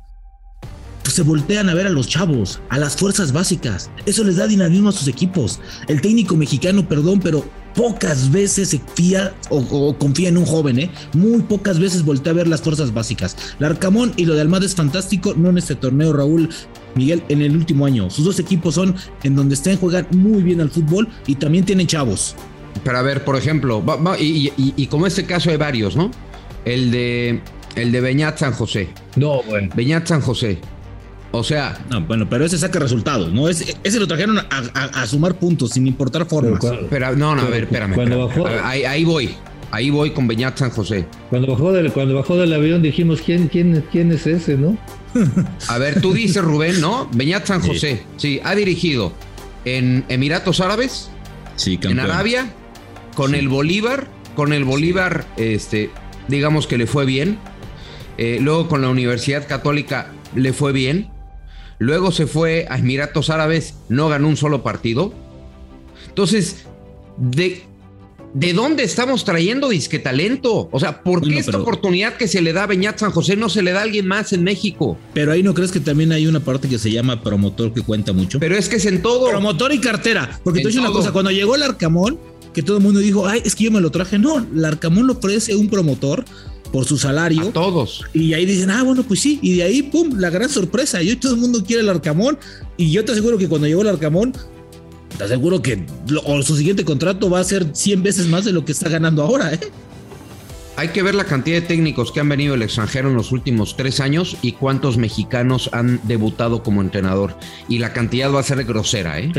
pues 1.03 1.15
se 1.15 1.23
voltean 1.23 1.69
a 1.69 1.75
ver 1.75 1.87
a 1.87 1.91
los 1.91 2.09
chavos, 2.09 2.61
a 2.69 2.79
las 2.79 2.97
fuerzas 2.97 3.32
básicas. 3.32 3.91
Eso 4.06 4.25
les 4.25 4.37
da 4.37 4.47
dinamismo 4.47 4.91
a 4.91 4.93
sus 4.93 5.09
equipos. 5.09 5.61
El 5.88 6.00
técnico 6.00 6.37
mexicano, 6.37 6.88
perdón, 6.88 7.21
pero 7.21 7.44
pocas 7.81 8.31
veces 8.31 8.69
se 8.69 8.81
fía 8.94 9.32
o, 9.49 9.56
o, 9.71 9.97
confía 9.97 10.29
en 10.29 10.37
un 10.37 10.44
joven, 10.44 10.79
¿eh? 10.81 10.91
Muy 11.15 11.41
pocas 11.41 11.79
veces 11.79 12.05
voltea 12.05 12.32
a 12.32 12.37
ver 12.37 12.46
las 12.46 12.60
fuerzas 12.60 12.93
básicas. 12.93 13.34
Larcamón 13.58 14.13
y 14.19 14.27
lo 14.27 14.34
de 14.34 14.43
Almada 14.43 14.67
es 14.67 14.75
fantástico, 14.75 15.32
no 15.34 15.49
en 15.49 15.56
este 15.56 15.77
torneo, 15.77 16.13
Raúl. 16.13 16.51
Miguel, 16.94 17.22
en 17.31 17.41
el 17.41 17.56
último 17.56 17.87
año. 17.87 18.10
Sus 18.10 18.27
dos 18.27 18.39
equipos 18.39 18.75
son 18.75 18.94
en 19.22 19.34
donde 19.34 19.55
están 19.55 19.79
juegan 19.79 20.06
muy 20.10 20.43
bien 20.43 20.60
al 20.60 20.69
fútbol 20.69 21.08
y 21.27 21.37
también 21.37 21.65
tienen 21.65 21.87
chavos. 21.87 22.37
Pero 22.84 22.99
a 22.99 23.03
ver, 23.03 23.25
por 23.25 23.37
ejemplo, 23.37 23.82
va, 23.82 23.96
va, 23.96 24.19
y, 24.19 24.53
y, 24.58 24.75
y, 24.77 24.87
como 24.87 25.06
este 25.06 25.25
caso 25.25 25.49
hay 25.49 25.56
varios, 25.56 25.96
¿no? 25.96 26.10
El 26.67 26.91
de 26.91 27.41
el 27.77 27.93
de 27.93 28.01
Beñat 28.03 28.37
San 28.37 28.53
José. 28.53 28.91
No, 29.17 29.43
bueno. 29.44 29.70
Beñat 29.75 30.06
San 30.06 30.20
José. 30.20 30.58
O 31.32 31.44
sea. 31.44 31.79
No, 31.91 32.01
bueno, 32.03 32.29
pero 32.29 32.44
ese 32.44 32.58
saca 32.58 32.79
resultados, 32.79 33.32
¿no? 33.32 33.49
Ese, 33.49 33.77
ese 33.84 34.01
lo 34.01 34.06
trajeron 34.06 34.39
a, 34.39 34.46
a, 34.51 35.03
a, 35.03 35.06
sumar 35.06 35.39
puntos 35.39 35.70
sin 35.70 35.87
importar 35.87 36.27
formas. 36.27 36.58
Pero, 36.60 36.87
pero 36.91 37.17
no, 37.17 37.37
no, 37.37 37.43
a 37.43 37.46
ver, 37.46 37.65
espérame. 37.65 37.94
Cuando 37.94 38.29
espérame. 38.29 38.53
bajó, 38.55 38.67
ahí, 38.67 38.84
ahí, 38.84 39.05
voy. 39.05 39.34
Ahí 39.70 39.91
voy 39.91 40.10
con 40.10 40.27
Beñat 40.27 40.58
San 40.58 40.70
José. 40.70 41.06
Cuando 41.29 41.53
bajó 41.53 41.72
del, 41.72 41.93
cuando 41.93 42.15
bajó 42.15 42.37
del 42.37 42.53
avión 42.53 42.82
dijimos, 42.82 43.20
¿quién, 43.25 43.46
quién, 43.46 43.84
quién 43.93 44.10
es 44.10 44.27
ese, 44.27 44.56
no? 44.56 44.77
A 45.69 45.79
ver, 45.79 46.01
tú 46.01 46.13
dices, 46.13 46.43
Rubén, 46.43 46.81
¿no? 46.81 47.08
Beñat 47.13 47.46
San 47.46 47.60
José. 47.60 48.03
Sí, 48.17 48.37
sí 48.37 48.41
ha 48.43 48.56
dirigido 48.56 49.13
en 49.65 50.05
Emiratos 50.08 50.60
Árabes. 50.60 51.10
Sí, 51.55 51.77
campeón. 51.77 51.93
En 51.93 52.01
Arabia, 52.01 52.53
con 53.15 53.31
sí. 53.31 53.37
el 53.37 53.49
Bolívar. 53.49 54.08
Con 54.34 54.53
el 54.53 54.65
Bolívar, 54.65 55.27
este, 55.37 55.91
digamos 56.29 56.67
que 56.67 56.79
le 56.79 56.87
fue 56.87 57.05
bien. 57.05 57.39
Eh, 58.19 58.39
luego 58.41 58.69
con 58.69 58.82
la 58.82 58.89
Universidad 58.89 59.46
Católica 59.46 60.13
le 60.34 60.53
fue 60.53 60.72
bien 60.72 61.10
Luego 61.81 62.13
se 62.13 62.27
fue 62.27 62.67
a 62.69 62.79
Emiratos 62.79 63.31
Árabes, 63.31 63.75
no 63.89 64.10
ganó 64.10 64.29
un 64.29 64.37
solo 64.37 64.63
partido. 64.63 65.15
Entonces, 66.08 66.67
¿de, 67.17 67.63
¿de 68.34 68.53
dónde 68.53 68.82
estamos 68.84 69.25
trayendo 69.25 69.70
disque 69.70 69.99
talento? 69.99 70.69
O 70.72 70.79
sea, 70.79 71.03
¿por 71.03 71.22
qué 71.22 71.39
esta 71.39 71.56
oportunidad 71.56 72.19
que 72.19 72.29
se 72.29 72.43
le 72.43 72.53
da 72.53 72.65
a 72.65 72.67
Beñat 72.67 72.99
San 72.99 73.13
José 73.13 73.34
no 73.34 73.49
se 73.49 73.63
le 73.63 73.72
da 73.72 73.81
a 73.81 73.82
alguien 73.84 74.06
más 74.06 74.34
en 74.34 74.44
México? 74.44 74.99
Pero 75.15 75.32
ahí 75.32 75.43
no 75.43 75.55
crees 75.55 75.72
que 75.72 75.81
también 75.81 76.13
hay 76.13 76.27
una 76.27 76.41
parte 76.41 76.69
que 76.69 76.79
se 76.79 76.91
llama 76.93 77.22
promotor 77.22 77.72
que 77.72 77.81
cuenta 77.81 78.13
mucho. 78.13 78.39
Pero 78.41 78.56
es 78.56 78.69
que 78.69 78.77
es 78.77 78.84
en 78.84 79.01
todo. 79.01 79.31
Promotor 79.31 79.72
y 79.72 79.81
cartera. 79.81 80.39
Porque 80.44 80.60
te 80.60 80.65
voy 80.65 80.72
a 80.72 80.75
decir 80.75 80.81
una 80.82 80.93
cosa, 80.93 81.13
cuando 81.13 81.31
llegó 81.31 81.55
el 81.55 81.63
Arcamón, 81.63 82.19
que 82.53 82.63
todo 82.63 82.77
el 82.77 82.82
mundo 82.82 83.01
dijo, 83.01 83.27
ay, 83.27 83.41
es 83.43 83.55
que 83.55 83.65
yo 83.65 83.70
me 83.70 83.81
lo 83.81 83.91
traje. 83.91 84.19
No, 84.19 84.37
el 84.39 84.65
Arcamón 84.67 85.06
lo 85.06 85.15
ofrece 85.15 85.55
un 85.55 85.70
promotor 85.70 86.27
por 86.72 86.84
su 86.84 86.98
salario. 86.98 87.43
A 87.43 87.53
todos. 87.53 88.05
Y 88.12 88.32
ahí 88.34 88.46
dicen, 88.46 88.70
ah, 88.70 88.82
bueno, 88.82 89.03
pues 89.03 89.20
sí. 89.20 89.39
Y 89.43 89.56
de 89.56 89.62
ahí, 89.65 89.82
pum, 89.82 90.19
la 90.19 90.31
gran 90.31 90.48
sorpresa. 90.48 91.03
Y 91.03 91.10
hoy 91.10 91.17
todo 91.17 91.34
el 91.34 91.41
mundo 91.41 91.65
quiere 91.65 91.82
el 91.82 91.89
Arcamón. 91.89 92.39
Y 92.77 92.91
yo 92.91 93.05
te 93.05 93.12
aseguro 93.12 93.39
que 93.39 93.48
cuando 93.48 93.67
llegó 93.67 93.82
el 93.82 93.89
Arcamón, 93.89 94.32
te 95.17 95.24
aseguro 95.24 95.60
que 95.60 95.84
su 96.43 96.56
siguiente 96.56 96.84
contrato 96.84 97.29
va 97.29 97.41
a 97.41 97.44
ser 97.44 97.67
100 97.72 98.03
veces 98.03 98.27
más 98.27 98.44
de 98.44 98.53
lo 98.53 98.65
que 98.65 98.72
está 98.72 98.89
ganando 98.89 99.22
ahora, 99.22 99.53
¿eh? 99.53 99.60
Hay 100.77 100.89
que 100.89 101.03
ver 101.03 101.15
la 101.15 101.24
cantidad 101.24 101.60
de 101.60 101.67
técnicos 101.67 102.10
que 102.12 102.20
han 102.20 102.29
venido 102.29 102.53
del 102.53 102.62
extranjero 102.62 103.08
en 103.10 103.15
los 103.15 103.32
últimos 103.32 103.77
tres 103.77 104.00
años 104.00 104.36
y 104.41 104.53
cuántos 104.53 104.96
mexicanos 104.96 105.69
han 105.72 106.00
debutado 106.05 106.62
como 106.62 106.81
entrenador. 106.81 107.36
Y 107.69 107.79
la 107.79 107.93
cantidad 107.93 108.32
va 108.32 108.41
a 108.41 108.43
ser 108.43 108.65
grosera, 108.65 109.19
¿eh? 109.19 109.31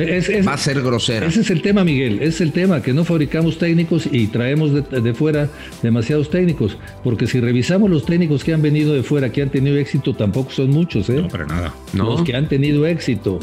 va 0.47 0.53
a 0.53 0.57
ser 0.57 0.81
grosera. 0.81 1.27
Ese 1.27 1.41
es 1.41 1.49
el 1.49 1.61
tema, 1.61 1.83
Miguel. 1.83 2.21
Es 2.21 2.41
el 2.41 2.51
tema, 2.51 2.81
que 2.81 2.93
no 2.93 3.05
fabricamos 3.05 3.57
técnicos 3.57 4.07
y 4.11 4.27
traemos 4.27 4.71
de, 4.73 5.13
fuera 5.13 5.49
demasiados 5.81 6.29
técnicos. 6.29 6.77
Porque 7.03 7.25
si 7.27 7.39
revisamos 7.39 7.89
los 7.89 8.05
técnicos 8.05 8.43
que 8.43 8.53
han 8.53 8.61
venido 8.61 8.93
de 8.93 9.01
fuera, 9.01 9.31
que 9.31 9.41
han 9.41 9.49
tenido 9.49 9.77
éxito, 9.77 10.15
tampoco 10.15 10.51
son 10.51 10.69
muchos, 10.69 11.09
¿eh? 11.09 11.21
No, 11.21 11.27
para 11.27 11.45
nada. 11.45 11.73
Los 11.93 12.21
que 12.23 12.35
han 12.35 12.47
tenido 12.49 12.85
éxito. 12.85 13.39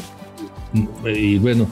Y 1.05 1.37
bueno, 1.39 1.67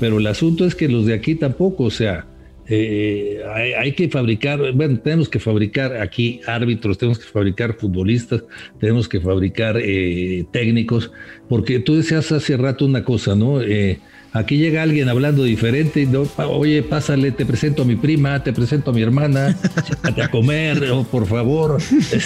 pero 0.00 0.18
el 0.18 0.26
asunto 0.26 0.64
es 0.64 0.74
que 0.74 0.88
los 0.88 1.06
de 1.06 1.14
aquí 1.14 1.34
tampoco, 1.34 1.84
o 1.84 1.90
sea 1.90 2.26
eh, 2.70 3.40
hay, 3.78 3.92
que 3.92 4.10
fabricar, 4.10 4.72
bueno, 4.72 4.98
tenemos 4.98 5.28
que 5.30 5.38
fabricar 5.38 5.96
aquí 5.96 6.42
árbitros, 6.46 6.98
tenemos 6.98 7.18
que 7.18 7.24
fabricar 7.24 7.74
futbolistas, 7.78 8.44
tenemos 8.78 9.08
que 9.08 9.20
fabricar 9.20 9.78
eh, 9.82 10.44
técnicos, 10.52 11.10
porque 11.48 11.78
tú 11.80 11.96
decías 11.96 12.30
hace 12.30 12.58
rato 12.58 12.84
una 12.84 13.04
cosa, 13.04 13.34
¿no? 13.34 13.62
Eh, 13.62 14.00
aquí 14.32 14.58
llega 14.58 14.82
alguien 14.82 15.08
hablando 15.08 15.44
diferente, 15.44 16.02
y 16.02 16.08
oye, 16.44 16.82
pásale, 16.82 17.30
te 17.30 17.46
presento 17.46 17.82
a 17.82 17.84
mi 17.86 17.96
prima, 17.96 18.44
te 18.44 18.52
presento 18.52 18.90
a 18.90 18.94
mi 18.94 19.00
hermana, 19.00 19.56
a 20.02 20.28
comer, 20.28 20.90
oh, 20.90 21.04
por 21.04 21.26
favor, 21.26 21.78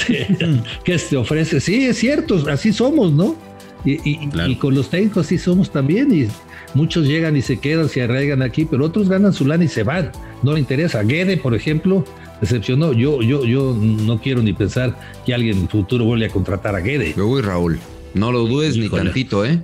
¿qué 0.85 0.99
te 1.09 1.17
ofrece? 1.17 1.61
Sí, 1.61 1.85
es 1.85 1.99
cierto, 1.99 2.43
así 2.51 2.73
somos, 2.73 3.13
¿no? 3.13 3.37
Y, 3.85 3.99
y 4.05 4.57
con 4.57 4.75
los 4.75 4.91
técnicos 4.91 5.27
así 5.27 5.39
somos 5.39 5.71
también, 5.71 6.13
y 6.13 6.27
Muchos 6.75 7.07
llegan 7.07 7.37
y 7.37 7.43
se 7.43 7.59
quedan, 7.59 7.89
se 7.89 8.03
arraigan 8.03 8.43
aquí, 8.43 8.65
pero 8.65 8.85
otros 8.85 9.09
ganan 9.09 9.33
su 9.33 9.47
lana 9.47 9.65
y 9.65 9.69
se 9.69 9.83
van. 9.83 10.11
No 10.43 10.55
le 10.55 10.61
interesa. 10.61 11.03
Guede, 11.03 11.37
por 11.37 11.55
ejemplo, 11.55 12.05
decepcionó. 12.41 12.93
Yo, 12.93 13.23
yo, 13.23 13.45
yo 13.45 13.77
no 13.79 14.21
quiero 14.21 14.43
ni 14.43 14.53
pensar 14.53 14.99
que 15.27 15.35
alguien 15.35 15.57
en 15.57 15.63
el 15.65 15.69
futuro 15.69 16.05
vuelva 16.05 16.27
a 16.27 16.31
contratar 16.31 16.75
a 16.75 16.81
Guede. 16.81 17.15
Yo 17.17 17.27
voy, 17.27 17.43
Raúl. 17.43 17.79
No 18.15 18.33
lo 18.33 18.47
dudes 18.47 18.77
ni 18.77 18.89
tantito, 18.89 19.45
¿eh? 19.45 19.61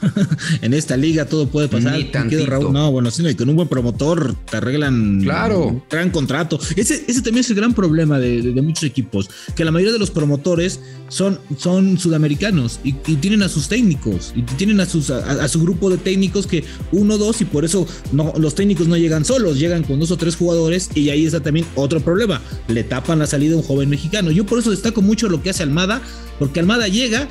en 0.62 0.74
esta 0.74 0.96
liga 0.96 1.26
todo 1.26 1.48
puede 1.48 1.68
pasar. 1.68 1.98
No, 2.72 2.90
bueno, 2.90 3.10
sino 3.10 3.34
con 3.36 3.48
un 3.48 3.56
buen 3.56 3.68
promotor 3.68 4.34
te 4.50 4.56
arreglan 4.56 5.20
claro. 5.22 5.66
un 5.66 5.82
gran 5.90 6.10
contrato. 6.10 6.58
Ese, 6.76 7.04
ese 7.06 7.22
también 7.22 7.40
es 7.40 7.50
el 7.50 7.56
gran 7.56 7.74
problema 7.74 8.18
de, 8.18 8.60
muchos 8.60 8.84
equipos, 8.84 9.30
que 9.54 9.64
la 9.64 9.70
mayoría 9.70 9.92
de 9.92 9.98
los 9.98 10.10
promotores 10.10 10.80
son, 11.08 11.38
son 11.56 11.98
sudamericanos 11.98 12.80
y, 12.84 12.92
tienen 12.92 13.42
a 13.42 13.48
sus 13.48 13.68
técnicos 13.68 14.32
y 14.36 14.42
tienen 14.42 14.80
a, 14.80 14.86
sus, 14.86 15.10
a, 15.10 15.48
su 15.48 15.62
grupo 15.62 15.90
de 15.90 15.98
técnicos 15.98 16.46
que 16.46 16.64
uno, 16.92 17.18
dos, 17.18 17.40
y 17.40 17.44
por 17.44 17.64
eso 17.64 17.86
no, 18.12 18.32
los 18.38 18.54
técnicos 18.54 18.88
no 18.88 18.96
llegan 18.96 19.24
solos, 19.24 19.58
llegan 19.58 19.82
con 19.82 19.98
dos 19.98 20.10
o 20.10 20.16
tres 20.16 20.36
jugadores 20.36 20.90
y 20.94 21.10
ahí 21.10 21.26
está 21.26 21.40
también 21.40 21.66
otro 21.74 22.00
problema. 22.00 22.40
Le 22.68 22.84
tapan 22.84 23.18
la 23.18 23.26
salida 23.26 23.54
a 23.54 23.58
un 23.58 23.62
joven 23.62 23.88
mexicano. 23.88 24.30
Yo 24.30 24.46
por 24.46 24.58
eso 24.58 24.70
destaco 24.70 25.02
mucho 25.02 25.28
lo 25.28 25.42
que 25.42 25.50
hace 25.50 25.62
Almada, 25.62 26.00
porque 26.38 26.60
Almada 26.60 26.88
llega 26.88 27.28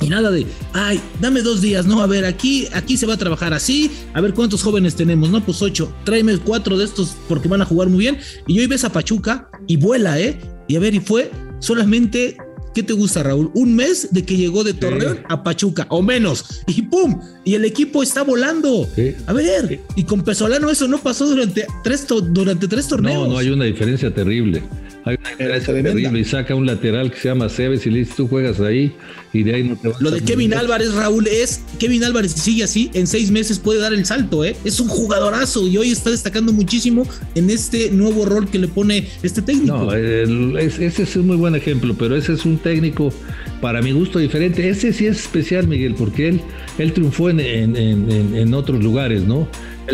y 0.00 0.08
nada 0.08 0.30
de, 0.30 0.46
ay, 0.72 1.00
dame 1.20 1.42
dos 1.42 1.60
días, 1.60 1.86
no, 1.86 2.02
a 2.02 2.06
ver, 2.06 2.24
aquí, 2.24 2.66
aquí 2.72 2.96
se 2.96 3.06
va 3.06 3.14
a 3.14 3.18
trabajar 3.18 3.52
así, 3.52 3.90
a 4.14 4.20
ver 4.20 4.34
cuántos 4.34 4.62
jóvenes 4.62 4.94
tenemos, 4.94 5.30
no, 5.30 5.44
pues 5.44 5.60
ocho, 5.62 5.92
tráeme 6.04 6.38
cuatro 6.38 6.78
de 6.78 6.84
estos 6.84 7.16
porque 7.28 7.48
van 7.48 7.62
a 7.62 7.64
jugar 7.64 7.88
muy 7.88 8.00
bien. 8.00 8.18
Y 8.46 8.58
hoy 8.60 8.66
ves 8.66 8.84
a 8.84 8.92
Pachuca 8.92 9.48
y 9.66 9.76
vuela, 9.76 10.18
¿eh? 10.20 10.38
Y 10.68 10.76
a 10.76 10.80
ver, 10.80 10.94
y 10.94 11.00
fue 11.00 11.30
solamente, 11.58 12.36
¿qué 12.74 12.82
te 12.82 12.92
gusta, 12.92 13.22
Raúl? 13.22 13.50
Un 13.54 13.74
mes 13.74 14.08
de 14.10 14.24
que 14.24 14.36
llegó 14.36 14.64
de 14.64 14.74
Torreón 14.74 15.20
a 15.28 15.42
Pachuca, 15.42 15.86
o 15.90 16.02
menos, 16.02 16.62
y 16.66 16.82
¡pum! 16.82 17.20
Y 17.44 17.54
el 17.54 17.64
equipo 17.64 18.02
está 18.02 18.22
volando. 18.22 18.88
A 19.26 19.32
ver, 19.32 19.80
y 19.96 20.04
con 20.04 20.22
Pesolano 20.22 20.70
eso 20.70 20.86
no 20.88 20.98
pasó 20.98 21.26
durante 21.26 21.66
tres, 21.82 22.06
durante 22.30 22.68
tres 22.68 22.86
torneos. 22.88 23.26
No, 23.26 23.34
no 23.34 23.38
hay 23.38 23.50
una 23.50 23.64
diferencia 23.64 24.14
terrible. 24.14 24.62
Hay 25.04 25.16
una 25.18 25.30
diferencia 25.30 25.74
terrible 25.74 26.20
y 26.20 26.24
saca 26.24 26.54
un 26.54 26.66
lateral 26.66 27.10
que 27.10 27.18
se 27.18 27.28
llama 27.28 27.48
Cebes 27.48 27.86
y 27.86 27.90
le 27.90 28.00
dice 28.00 28.12
tú 28.16 28.28
juegas 28.28 28.60
ahí 28.60 28.94
y 29.32 29.42
de 29.42 29.54
ahí 29.54 29.64
no 29.64 29.76
te 29.76 29.88
vas 29.88 30.00
Lo 30.00 30.10
de 30.10 30.20
Kevin 30.20 30.54
Álvarez, 30.54 30.92
Raúl, 30.92 31.26
es 31.26 31.62
Kevin 31.78 32.04
Álvarez 32.04 32.32
si 32.32 32.40
sigue 32.40 32.64
así, 32.64 32.90
en 32.94 33.06
seis 33.06 33.30
meses 33.30 33.58
puede 33.58 33.80
dar 33.80 33.92
el 33.92 34.04
salto, 34.04 34.44
¿eh? 34.44 34.56
Es 34.64 34.78
un 34.80 34.88
jugadorazo 34.88 35.66
y 35.66 35.76
hoy 35.78 35.90
está 35.90 36.10
destacando 36.10 36.52
muchísimo 36.52 37.06
en 37.34 37.48
este 37.50 37.90
nuevo 37.90 38.26
rol 38.26 38.48
que 38.50 38.58
le 38.58 38.68
pone 38.68 39.08
este 39.22 39.42
técnico. 39.42 39.76
No, 39.76 39.92
ese 39.94 41.02
es 41.02 41.16
un 41.16 41.26
muy 41.26 41.36
buen 41.36 41.54
ejemplo, 41.54 41.94
pero 41.98 42.16
ese 42.16 42.34
es 42.34 42.44
un 42.44 42.58
técnico 42.58 43.12
para 43.60 43.80
mi 43.82 43.92
gusto 43.92 44.18
diferente. 44.18 44.68
Ese 44.68 44.92
sí 44.92 45.06
es 45.06 45.20
especial, 45.20 45.66
Miguel, 45.66 45.94
porque 45.94 46.28
él, 46.28 46.40
él 46.78 46.92
triunfó 46.92 47.30
en, 47.30 47.40
en, 47.40 48.34
en 48.34 48.54
otros 48.54 48.82
lugares, 48.82 49.22
¿no? 49.22 49.48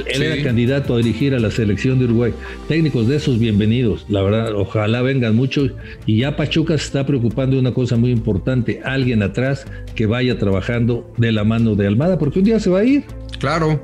Él, 0.04 0.22
era 0.22 0.42
candidato 0.42 0.94
a 0.94 0.96
dirigir 0.98 1.34
a 1.34 1.38
la 1.38 1.50
selección 1.50 1.98
de 1.98 2.04
Uruguay. 2.04 2.32
Técnicos 2.68 3.08
de 3.08 3.16
esos, 3.16 3.38
bienvenidos. 3.38 4.04
La 4.08 4.22
verdad, 4.22 4.54
ojalá 4.54 5.00
vengan 5.02 5.34
muchos. 5.34 5.72
Y 6.04 6.18
ya 6.18 6.36
Pachuca 6.36 6.76
se 6.76 6.84
está 6.84 7.06
preocupando 7.06 7.56
de 7.56 7.60
una 7.60 7.72
cosa 7.72 7.96
muy 7.96 8.10
importante. 8.10 8.80
Alguien 8.84 9.22
atrás 9.22 9.66
que 9.94 10.06
vaya 10.06 10.38
trabajando 10.38 11.10
de 11.16 11.32
la 11.32 11.44
mano 11.44 11.74
de 11.74 11.86
Almada, 11.86 12.18
porque 12.18 12.40
un 12.40 12.44
día 12.44 12.60
se 12.60 12.70
va 12.70 12.80
a 12.80 12.84
ir. 12.84 13.04
Claro. 13.38 13.80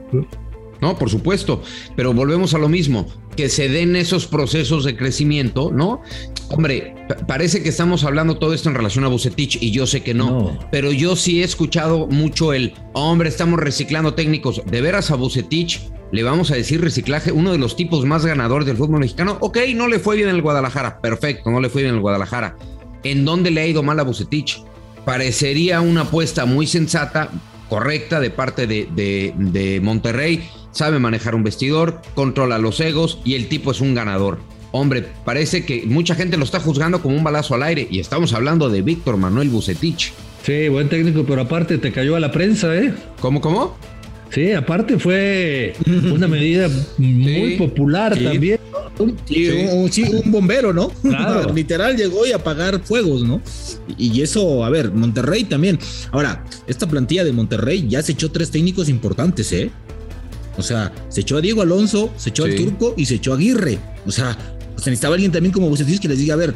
No, 0.83 0.99
por 0.99 1.09
supuesto. 1.09 1.62
Pero 1.97 2.12
volvemos 2.12 2.52
a 2.54 2.59
lo 2.59 2.69
mismo. 2.69 3.07
Que 3.37 3.49
se 3.49 3.71
den 3.71 3.97
esos 3.97 4.26
procesos 4.26 4.85
de 4.85 4.95
crecimiento, 4.95 5.71
¿no? 5.73 6.02
Hombre, 6.50 6.95
parece 7.26 7.62
que 7.62 7.71
estamos 7.71 8.04
hablando 8.04 8.37
todo 8.37 8.52
esto 8.52 8.69
en 8.69 8.75
relación 8.75 9.04
a 9.04 9.09
Bucetich 9.09 9.62
y 9.62 9.71
yo 9.71 9.87
sé 9.87 10.02
que 10.02 10.12
no, 10.12 10.59
pero 10.71 10.92
yo 10.92 11.16
sí 11.16 11.40
he 11.40 11.45
escuchado 11.45 12.09
mucho 12.09 12.52
el, 12.52 12.75
hombre, 12.92 13.31
estamos 13.31 13.59
reciclando 13.59 14.12
técnicos. 14.12 14.61
De 14.71 14.83
veras 14.83 15.11
a 15.11 15.14
Bucetich 15.14 15.81
le 16.12 16.23
vamos 16.23 16.50
a 16.50 16.54
decir 16.54 16.81
reciclaje, 16.81 17.33
uno 17.33 17.50
de 17.52 17.59
los 17.59 17.75
tipos 17.75 18.04
más 18.04 18.25
ganadores 18.25 18.66
del 18.66 18.76
fútbol 18.76 19.00
mexicano. 19.00 19.38
Ok, 19.40 19.59
no 19.75 19.88
le 19.88 19.99
fue 19.99 20.16
bien 20.16 20.28
en 20.28 20.37
el 20.37 20.42
Guadalajara, 20.42 21.00
perfecto, 21.00 21.50
no 21.50 21.61
le 21.61 21.71
fue 21.71 21.83
bien 21.83 21.90
en 21.90 21.97
el 21.97 22.02
Guadalajara. 22.02 22.57
¿En 23.02 23.25
dónde 23.25 23.50
le 23.50 23.62
ha 23.62 23.66
ido 23.66 23.83
mal 23.83 23.99
a 23.99 24.04
Bucetich? 24.04 24.62
Parecería 25.04 25.81
una 25.81 26.02
apuesta 26.02 26.45
muy 26.45 26.66
sensata, 26.66 27.31
correcta 27.69 28.21
de 28.21 28.31
parte 28.31 28.66
de, 28.66 28.87
de 29.37 29.81
Monterrey. 29.83 30.49
Sabe 30.71 30.99
manejar 30.99 31.35
un 31.35 31.42
vestidor, 31.42 32.00
controla 32.14 32.59
los 32.59 32.78
egos 32.81 33.19
y 33.25 33.35
el 33.35 33.49
tipo 33.49 33.73
es 33.73 33.81
un 33.81 33.95
ganador. 33.95 34.38
Hombre, 34.71 35.07
parece 35.25 35.66
que 35.66 35.85
mucha 35.87 36.14
gente 36.14 36.37
lo 36.37 36.45
está 36.45 36.61
juzgando 36.61 37.02
como 37.02 37.16
un 37.16 37.25
balazo 37.25 37.54
al 37.54 37.62
aire 37.62 37.87
y 37.90 38.00
estamos 38.00 38.33
hablando 38.33 38.71
de 38.71 38.83
Víctor 38.83 39.16
Manuel 39.16 39.49
Bucetich. 39.49 40.12
Sí, 40.45 40.69
buen 40.69 40.88
técnico, 40.88 41.25
pero 41.25 41.42
aparte 41.42 41.78
te 41.78 41.92
cayó 41.92 42.16
a 42.16 42.21
la 42.21 42.33
prensa, 42.33 42.75
¿eh? 42.75 42.92
¿Cómo, 43.21 43.40
cómo? 43.40 43.76
Sí, 44.33 44.53
aparte 44.53 44.99
fue 44.99 45.75
una 45.87 46.27
medida 46.27 46.69
muy 46.97 47.57
popular 47.57 48.19
también. 48.19 48.59
Sí, 49.27 50.05
Un, 50.05 50.33
bombero, 50.33 50.73
¿no? 50.73 50.91
Literal 51.55 51.97
llegó 51.97 52.27
y 52.27 52.33
apagar 52.33 52.81
fuegos, 52.81 53.23
¿no? 53.25 53.43
Y 53.99 54.23
eso, 54.23 54.65
a 54.65 54.71
ver, 54.71 54.93
Monterrey 54.93 55.45
también. 55.45 55.79
Ahora, 56.11 56.45
esta 56.67 56.89
plantilla 56.89 57.25
de 57.25 57.33
Monterrey 57.33 57.87
ya 57.89 58.03
se 58.03 58.12
echó 58.12 58.31
tres 58.31 58.51
técnicos 58.51 58.89
importantes, 58.89 59.53
¿eh? 59.53 59.71
O 60.57 60.62
sea, 60.62 60.93
se 61.09 61.23
echó 61.23 61.39
a 61.39 61.41
Diego 61.41 61.62
Alonso, 61.62 62.11
se 62.17 62.31
echó 62.31 62.45
al 62.45 62.55
Turco 62.55 62.95
y 62.97 63.07
se 63.07 63.17
echó 63.17 63.33
a 63.33 63.37
Aguirre. 63.37 63.79
O 64.07 64.11
sea, 64.11 64.37
pues 64.75 64.87
necesitaba 64.87 65.15
alguien 65.15 65.33
también 65.33 65.53
como 65.53 65.69
Bucetich 65.69 66.01
que 66.01 66.09
les 66.09 66.19
diga, 66.19 66.35
a 66.35 66.39
ver, 66.39 66.55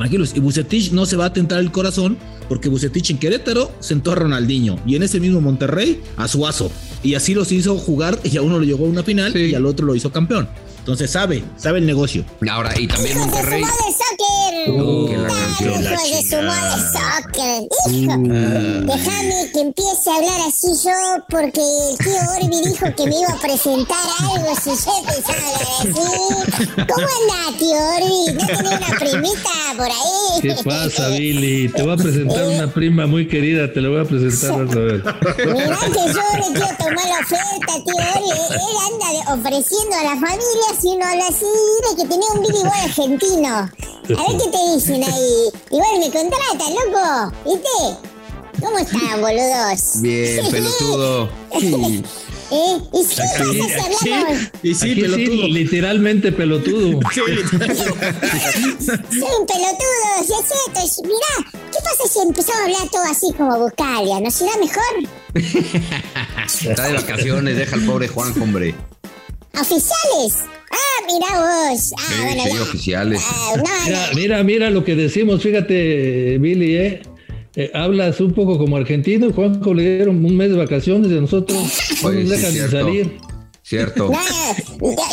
tranquilos, 0.00 0.32
y 0.34 0.40
Bucetich 0.40 0.92
no 0.92 1.04
se 1.06 1.16
va 1.16 1.26
a 1.26 1.32
tentar 1.32 1.60
el 1.60 1.70
corazón 1.70 2.16
porque 2.48 2.68
Bucetich 2.68 3.10
en 3.10 3.18
Querétaro 3.18 3.70
sentó 3.80 4.12
a 4.12 4.14
Ronaldinho 4.14 4.78
y 4.86 4.96
en 4.96 5.02
ese 5.02 5.20
mismo 5.20 5.40
Monterrey 5.40 6.00
a 6.16 6.26
Suazo. 6.26 6.72
Y 7.02 7.14
así 7.14 7.34
los 7.34 7.52
hizo 7.52 7.76
jugar 7.76 8.18
y 8.24 8.36
a 8.36 8.42
uno 8.42 8.58
lo 8.58 8.64
llegó 8.64 8.86
a 8.86 8.88
una 8.88 9.02
final 9.02 9.36
y 9.36 9.54
al 9.54 9.66
otro 9.66 9.86
lo 9.86 9.94
hizo 9.94 10.10
campeón. 10.10 10.48
Entonces 10.78 11.10
sabe, 11.10 11.44
sabe 11.56 11.78
el 11.78 11.86
negocio. 11.86 12.24
Ahora, 12.50 12.78
y 12.80 12.86
también 12.86 13.18
Monterrey. 13.18 13.62
Uh. 18.08 18.86
déjame 18.86 19.50
que 19.52 19.60
empiece 19.60 20.10
a 20.10 20.16
hablar 20.16 20.40
así 20.48 20.68
yo, 20.84 21.24
porque 21.28 21.60
el 21.60 21.98
tío 21.98 22.20
Orbi 22.36 22.70
dijo 22.70 22.86
que 22.96 23.06
me 23.06 23.18
iba 23.18 23.32
a 23.32 23.38
presentar 23.38 23.98
algo 24.20 24.54
si 24.56 24.70
yo 24.70 24.92
empezaba 25.00 25.38
a 25.38 25.48
hablar 25.48 25.68
así. 25.80 25.90
¿Cómo 26.76 27.06
anda, 27.18 27.58
tío 27.58 27.78
Orbi? 27.96 28.32
¿No 28.34 28.46
tenés 28.46 28.60
una 28.60 28.98
primita 28.98 29.50
por 29.76 29.86
ahí? 29.86 30.40
¿Qué 30.42 30.54
pasa, 30.64 31.08
Billy? 31.08 31.68
Te 31.68 31.82
voy 31.82 31.92
a 31.92 31.96
presentar 31.96 32.46
una 32.46 32.72
prima 32.72 33.06
muy 33.06 33.28
querida, 33.28 33.72
te 33.72 33.80
la 33.80 33.88
voy 33.88 34.00
a 34.00 34.04
presentar, 34.04 34.66
vas 34.66 34.76
a 34.76 34.80
ver. 34.80 35.02
Mirá 35.02 35.78
que 35.78 36.12
yo 36.12 36.22
le 36.36 36.52
quiero 36.52 36.76
tomar 36.78 37.06
la 37.06 37.20
oferta, 37.20 37.72
tío 37.84 38.00
Orbi. 38.14 38.30
Él 38.30 38.76
anda 38.92 39.34
ofreciendo 39.34 39.96
a 39.96 40.02
la 40.04 40.14
familia 40.14 40.68
si 40.80 40.88
uno 40.88 41.06
habla 41.06 41.26
así, 41.28 41.46
de 41.88 41.96
que 41.96 42.08
tenía 42.08 42.28
un 42.34 42.42
Billy 42.42 42.58
igual 42.58 42.80
argentino. 42.84 43.70
A 44.10 44.22
ver 44.26 44.40
qué 44.42 44.50
te 44.50 44.74
dicen 44.74 45.04
ahí. 45.04 45.50
Igual 45.70 45.98
me 46.00 46.10
contratan, 46.10 46.74
loco. 46.74 47.32
¿Viste? 47.44 47.89
¿Cómo 48.60 48.78
están, 48.78 49.20
boludos? 49.20 50.00
Bien, 50.02 50.46
pelotudo. 50.50 51.30
¿Eh? 52.52 52.78
¿Y 52.92 53.04
si 53.04 53.22
aquí, 53.22 53.60
aquí, 53.60 54.10
y 54.64 54.74
sí, 54.74 54.90
aquí 54.90 55.00
pelotudo. 55.02 55.44
Sí, 55.46 55.52
literalmente 55.52 56.32
pelotudo. 56.32 56.98
Sí, 57.12 57.20
Soy 57.20 57.30
un 59.38 59.46
pelotudo, 59.46 60.08
si 60.26 60.32
es 60.32 60.48
cierto. 60.48 60.80
Mirá, 61.04 61.34
¿qué 61.52 61.78
pasa 61.84 62.04
si 62.12 62.18
empezamos 62.26 62.60
a 62.60 62.64
hablar 62.64 62.88
todo 62.90 63.04
así 63.08 63.32
como 63.36 63.56
Buscalia? 63.58 64.18
¿No 64.20 64.28
será 64.32 64.50
mejor? 64.56 64.94
Está 66.70 66.86
de 66.88 66.94
vacaciones, 66.94 67.56
deja 67.56 67.76
al 67.76 67.82
pobre 67.82 68.08
Juan, 68.08 68.34
hombre. 68.42 68.74
Oficiales. 69.54 70.34
Ah, 70.72 71.02
mira 71.06 71.28
vos. 71.40 71.92
Ah, 71.98 72.02
Sí, 72.08 72.14
bueno, 72.24 72.42
sí, 72.44 72.50
ya. 72.54 72.62
oficiales. 72.62 73.22
Ah, 73.24 73.52
no, 73.56 73.62
Mira, 73.86 74.06
no. 74.08 74.14
mira, 74.16 74.42
mira 74.42 74.70
lo 74.70 74.82
que 74.84 74.94
decimos, 74.96 75.40
fíjate, 75.42 76.38
Billy, 76.38 76.74
¿eh? 76.76 77.02
Eh, 77.56 77.70
hablas 77.74 78.20
un 78.20 78.32
poco 78.32 78.58
como 78.58 78.76
argentino 78.76 79.28
y 79.28 79.32
Juanjo 79.32 79.74
le 79.74 79.96
dieron 79.96 80.24
un 80.24 80.36
mes 80.36 80.50
de 80.50 80.56
vacaciones 80.56 81.10
y 81.10 81.18
a 81.18 81.20
nosotros 81.20 81.58
no 82.02 82.12
nos 82.12 82.22
sí, 82.22 82.28
dejan 82.28 82.52
ni 82.52 82.58
cierto. 82.58 82.76
salir. 82.76 83.20
Cierto. 83.62 84.10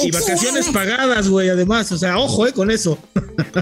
Y 0.04 0.10
vacaciones 0.10 0.66
sí, 0.66 0.72
pagadas, 0.72 1.28
güey, 1.30 1.50
además. 1.50 1.92
O 1.92 1.98
sea, 1.98 2.18
ojo, 2.18 2.48
eh, 2.48 2.54
con 2.54 2.72
eso. 2.72 2.98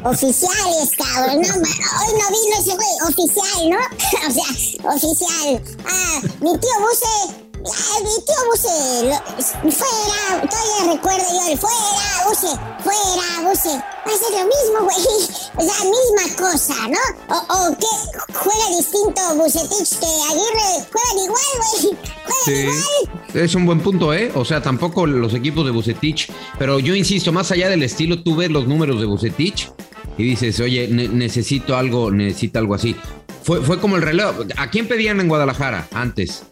Oficiales, 0.03 0.91
cabrón. 0.97 1.41
No, 1.41 1.53
hoy 1.53 2.13
no 2.13 2.27
vino 2.29 2.55
ese 2.59 2.75
güey. 2.75 2.87
Oficial, 3.09 3.69
¿no? 3.69 3.77
o 4.27 4.31
sea, 4.31 4.93
oficial. 4.93 5.77
Ah, 5.85 6.21
mi 6.39 6.51
tío 6.51 6.69
Buse. 6.79 7.44
Tío 7.69 8.35
Buse. 8.51 9.09
lo- 9.09 9.71
fuera. 9.71 10.41
Todavía 10.49 10.93
recuerdo 10.93 11.25
yo 11.31 11.51
el 11.51 11.57
fuera, 11.57 12.27
Buse. 12.27 12.47
Fuera, 12.83 13.49
Buse. 13.49 13.69
Va 13.69 14.11
a 14.11 14.17
ser 14.17 14.31
lo 14.31 14.45
mismo, 14.45 14.83
güey. 14.83 15.65
Sea, 15.65 15.83
misma 15.85 16.35
cosa, 16.37 16.75
¿no? 16.87 17.35
O, 17.35 17.69
o 17.69 17.77
qué 17.77 18.33
juega 18.33 18.77
distinto 18.77 19.21
Bucetich 19.35 19.99
que 19.99 20.05
Aguirre. 20.05 20.87
Juegan 20.91 21.23
igual, 21.23 21.41
güey. 21.57 21.97
Juegan 22.23 22.43
Sí, 22.45 22.51
igual. 22.51 23.43
es 23.45 23.55
un 23.55 23.65
buen 23.65 23.79
punto, 23.81 24.13
¿eh? 24.13 24.31
O 24.35 24.45
sea, 24.45 24.61
tampoco 24.61 25.07
los 25.07 25.33
equipos 25.33 25.65
de 25.65 25.71
Bucetich, 25.71 26.31
pero 26.59 26.79
yo 26.79 26.93
insisto, 26.93 27.31
más 27.31 27.51
allá 27.51 27.69
del 27.69 27.81
estilo, 27.83 28.21
tú 28.21 28.35
ves 28.35 28.51
los 28.51 28.67
números 28.67 28.99
de 28.99 29.05
Bucetich 29.07 29.71
y 30.17 30.23
dices, 30.23 30.59
oye, 30.59 30.87
ne- 30.87 31.07
necesito 31.07 31.75
algo, 31.75 32.11
necesito 32.11 32.59
algo 32.59 32.75
así. 32.75 32.95
Fue, 33.43 33.61
fue 33.61 33.79
como 33.79 33.95
el 33.95 34.01
reloj. 34.01 34.35
¿A 34.57 34.69
quién 34.69 34.87
pedían 34.87 35.19
en 35.19 35.27
Guadalajara 35.29 35.87
antes? 35.93 36.43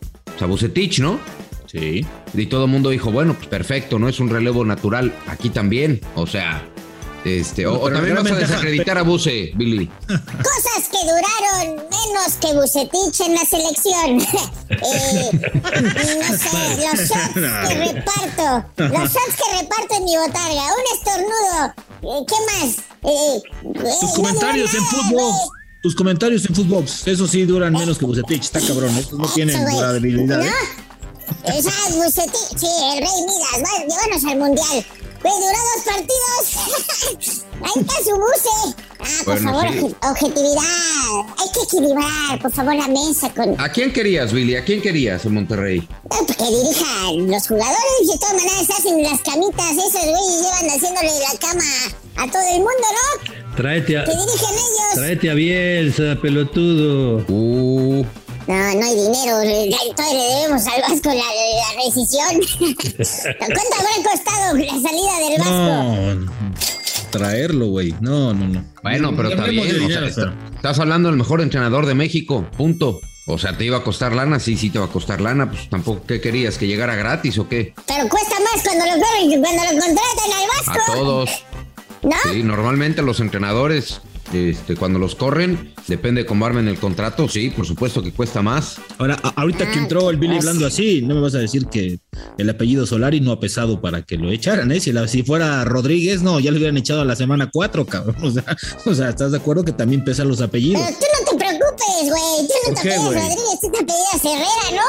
Sea, 0.44 0.48
Bucetich, 0.48 1.00
¿no? 1.00 1.22
Sí. 1.72 2.06
Y 2.34 2.46
todo 2.48 2.66
el 2.66 2.72
mundo 2.72 2.90
dijo, 2.90 3.14
bueno, 3.14 3.34
pues 3.34 3.48
perfecto, 3.48 3.98
no 3.98 4.10
es 4.10 4.20
un 4.20 4.30
relevo 4.30 4.66
natural. 4.66 5.14
Aquí 5.28 5.50
también, 5.50 6.02
o 6.16 6.28
sea, 6.28 6.68
este, 7.24 7.66
o, 7.66 7.72
No, 7.72 7.78
o 7.78 7.84
pero 7.84 7.96
también 7.96 8.16
vas 8.18 8.32
a 8.32 8.36
desacreditar 8.36 8.98
a 8.98 9.04
Buce, 9.04 9.54
Billy. 9.56 9.88
Cosas 10.08 10.90
que 10.92 10.98
duraron 11.00 11.78
menos 11.78 12.34
que 12.42 12.54
Bucetich 12.54 13.22
en 13.22 13.36
la 13.36 13.46
selección. 13.46 14.20
eh, 14.70 15.30
no 16.20 16.38
sé, 16.38 16.58
los 16.82 17.10
shots 17.10 17.34
que 17.34 17.76
reparto. 17.76 18.66
Los 18.76 19.14
shots 19.14 19.36
que 19.38 19.62
reparto 19.62 19.96
en 19.96 20.04
mi 20.04 20.18
botarga. 20.18 20.64
Un 20.76 20.86
estornudo. 20.98 21.74
Eh, 22.02 22.26
¿Qué 22.28 22.36
más? 22.52 22.78
Eh, 23.04 23.38
eh, 23.38 23.42
Tus 24.02 24.10
no 24.10 24.16
comentarios 24.16 24.74
en 24.74 24.84
fútbol. 24.84 25.34
Tus 25.84 25.96
comentarios 25.96 26.46
en 26.46 26.56
fútbol. 26.56 26.86
Eso 27.06 27.28
sí 27.28 27.44
duran 27.44 27.74
menos 27.74 27.98
que 27.98 28.06
Bucetich. 28.06 28.42
Está 28.44 28.62
cabrón. 28.62 28.98
Estos 28.98 29.20
no 29.20 29.28
tienen 29.28 29.66
durabilidad. 29.70 30.42
¿eh? 30.42 30.50
¿No? 30.50 31.54
Esa 31.54 31.70
es 31.90 31.96
Bucetich, 31.98 32.58
sí, 32.58 32.68
el 32.94 33.00
Rey 33.00 33.22
Midas. 33.28 33.62
Va, 33.62 33.80
llévanos 33.86 34.24
al 34.24 34.38
mundial. 34.40 34.86
Güey, 35.22 35.34
duró 35.36 35.60
dos 35.76 35.84
partidos. 35.86 37.44
Ahí 37.64 37.82
está 37.82 37.94
su 38.04 38.12
buce. 38.16 38.76
Ah, 39.00 39.06
por 39.26 39.42
Bueno, 39.42 39.52
favor, 39.60 39.74
sí. 39.90 39.96
objetividad. 40.10 41.20
Hay 41.38 41.50
que 41.54 41.62
equilibrar, 41.64 42.42
por 42.42 42.52
favor, 42.54 42.76
la 42.76 42.88
mesa 42.88 43.30
con. 43.34 43.60
¿A 43.60 43.70
quién 43.70 43.92
querías, 43.92 44.32
Billy? 44.32 44.56
¿A 44.56 44.64
quién 44.64 44.82
querías 44.82 45.26
en 45.26 45.34
Monterrey? 45.34 45.86
No, 46.10 46.26
que 46.26 46.34
dirijan 46.46 47.28
los 47.30 47.46
jugadores. 47.48 48.08
De 48.10 48.18
todas 48.20 48.36
maneras, 48.36 48.70
hacen 48.70 49.04
las 49.04 49.20
camitas 49.22 49.72
esas, 49.72 50.06
güey, 50.06 50.24
y 50.30 50.44
llevan 50.44 50.78
haciéndole 50.78 51.12
la 51.20 51.40
cama 51.40 51.64
a 52.16 52.32
todo 52.32 52.42
el 52.52 52.60
mundo, 52.60 52.88
¿no? 53.28 53.33
Tráete 53.56 53.98
a, 54.00 54.04
Que 54.06 54.12
dirigen 54.12 54.50
ellos. 54.50 54.94
tráete 54.96 55.30
a 55.30 55.34
Bielsa, 55.36 56.16
pelotudo. 56.22 57.24
Uh, 57.28 58.04
No, 58.48 58.54
no 58.56 58.86
hay 58.86 58.96
dinero. 58.96 59.42
le- 59.44 59.76
Todavía 59.96 60.14
le 60.14 60.36
debemos 60.36 60.68
al 60.68 60.82
Vasco 60.82 61.10
la, 61.10 61.16
la 61.16 61.84
rescisión. 61.86 63.38
¿Cuánto 63.38 63.60
habrá 63.80 64.12
costado 64.12 64.58
la 64.58 64.90
salida 64.90 65.20
del 65.20 65.40
Vasco? 65.40 66.16
No. 66.26 66.54
Traerlo, 67.12 67.68
güey. 67.68 67.94
No, 68.02 68.34
no, 68.34 68.48
no. 68.48 68.66
bueno, 68.82 69.14
pero 69.16 69.30
está 69.30 69.46
bien. 69.46 69.84
o 69.84 69.88
sea, 69.88 70.34
estás 70.56 70.80
hablando 70.80 71.10
del 71.10 71.18
mejor 71.18 71.42
entrenador 71.42 71.86
de 71.86 71.94
México, 71.94 72.48
punto. 72.58 73.02
O 73.26 73.38
sea, 73.38 73.56
¿te 73.58 73.64
iba 73.64 73.78
a 73.78 73.84
costar 73.84 74.14
lana? 74.14 74.40
Sí, 74.40 74.58
sí 74.58 74.70
te 74.72 74.80
va 74.80 74.86
a 74.86 74.90
costar 74.90 75.22
lana. 75.22 75.50
Pues 75.50 75.70
tampoco, 75.70 76.04
¿qué 76.08 76.20
querías? 76.20 76.58
¿Que 76.58 76.68
llegara 76.68 76.96
gratis 76.96 77.38
o 77.38 77.48
qué? 77.48 77.74
Pero 77.88 78.10
cuesta 78.10 78.36
más 78.40 78.62
cuando 78.64 78.84
lo, 78.86 78.92
cuando 79.42 79.64
lo 79.64 79.80
contratan 79.80 80.32
al 80.34 80.44
A 80.44 80.74
Vasco. 80.74 80.94
todos. 80.94 81.30
¿No? 82.04 82.12
Sí, 82.32 82.44
normalmente 82.44 83.02
los 83.02 83.20
entrenadores, 83.20 84.02
este, 84.34 84.76
cuando 84.76 85.00
los 85.00 85.16
corren, 85.16 85.74
depende 85.88 86.22
de 86.22 86.26
cómo 86.26 86.46
armen 86.46 86.68
el 86.68 86.78
contrato, 86.78 87.28
sí, 87.30 87.50
por 87.50 87.66
supuesto 87.66 88.02
que 88.04 88.12
cuesta 88.12 88.42
más. 88.42 88.78
Ahora, 88.98 89.18
a- 89.24 89.30
ahorita 89.42 89.72
que 89.72 89.80
entró 89.80 90.10
el 90.10 90.18
Billy 90.18 90.38
hablando 90.38 90.66
así, 90.66 91.02
no 91.02 91.16
me 91.16 91.22
vas 91.22 91.36
a 91.36 91.40
decir 91.40 91.68
que 91.68 92.00
el 92.38 92.50
apellido 92.50 92.86
Solari 92.86 93.22
no 93.22 93.32
ha 93.32 93.40
pesado 93.40 93.80
para 93.82 94.02
que 94.02 94.18
lo 94.18 94.32
echaran, 94.32 94.72
¿eh? 94.72 94.80
Si, 94.80 94.92
la- 94.92 95.08
si 95.08 95.24
fuera 95.24 95.64
Rodríguez, 95.66 96.22
no, 96.24 96.40
ya 96.40 96.52
le 96.52 96.58
hubieran 96.58 96.78
echado 96.78 97.02
a 97.02 97.06
la 97.06 97.16
semana 97.16 97.50
4, 97.52 97.86
cabrón. 97.86 98.16
O 98.24 98.32
sea, 98.32 98.44
o 98.86 98.94
sea, 98.96 99.10
¿estás 99.10 99.32
de 99.32 99.38
acuerdo 99.38 99.64
que 99.64 99.72
también 99.72 100.04
pesan 100.04 100.28
los 100.28 100.42
apellidos? 100.42 100.82
Pero 100.86 100.98
tú 101.00 101.06
no 101.34 101.38
te 101.38 101.43
preocupes, 101.76 102.10
güey. 102.10 102.48
Tú 102.48 102.54
no 102.54 102.74
¿Por 102.74 102.74
te 102.74 102.80
apellidas? 102.80 103.14
Rodríguez, 103.24 103.60
tú 103.62 103.68
te 103.72 103.78
apellidas 103.80 104.22
Herrera, 104.24 104.68
¿no? 104.74 104.86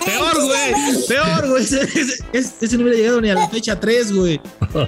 Peor, 0.04 0.44
güey. 0.44 1.06
Peor, 1.08 1.48
güey. 1.48 1.62
Ese, 1.64 1.82
ese- 1.82 2.54
ese- 2.60 2.76
no 2.76 2.82
hubiera 2.84 2.98
llegado 2.98 3.20
ni 3.20 3.30
a 3.30 3.34
la 3.34 3.48
fecha 3.48 3.78
3, 3.78 4.12
güey. 4.14 4.38
Tú 4.38 4.78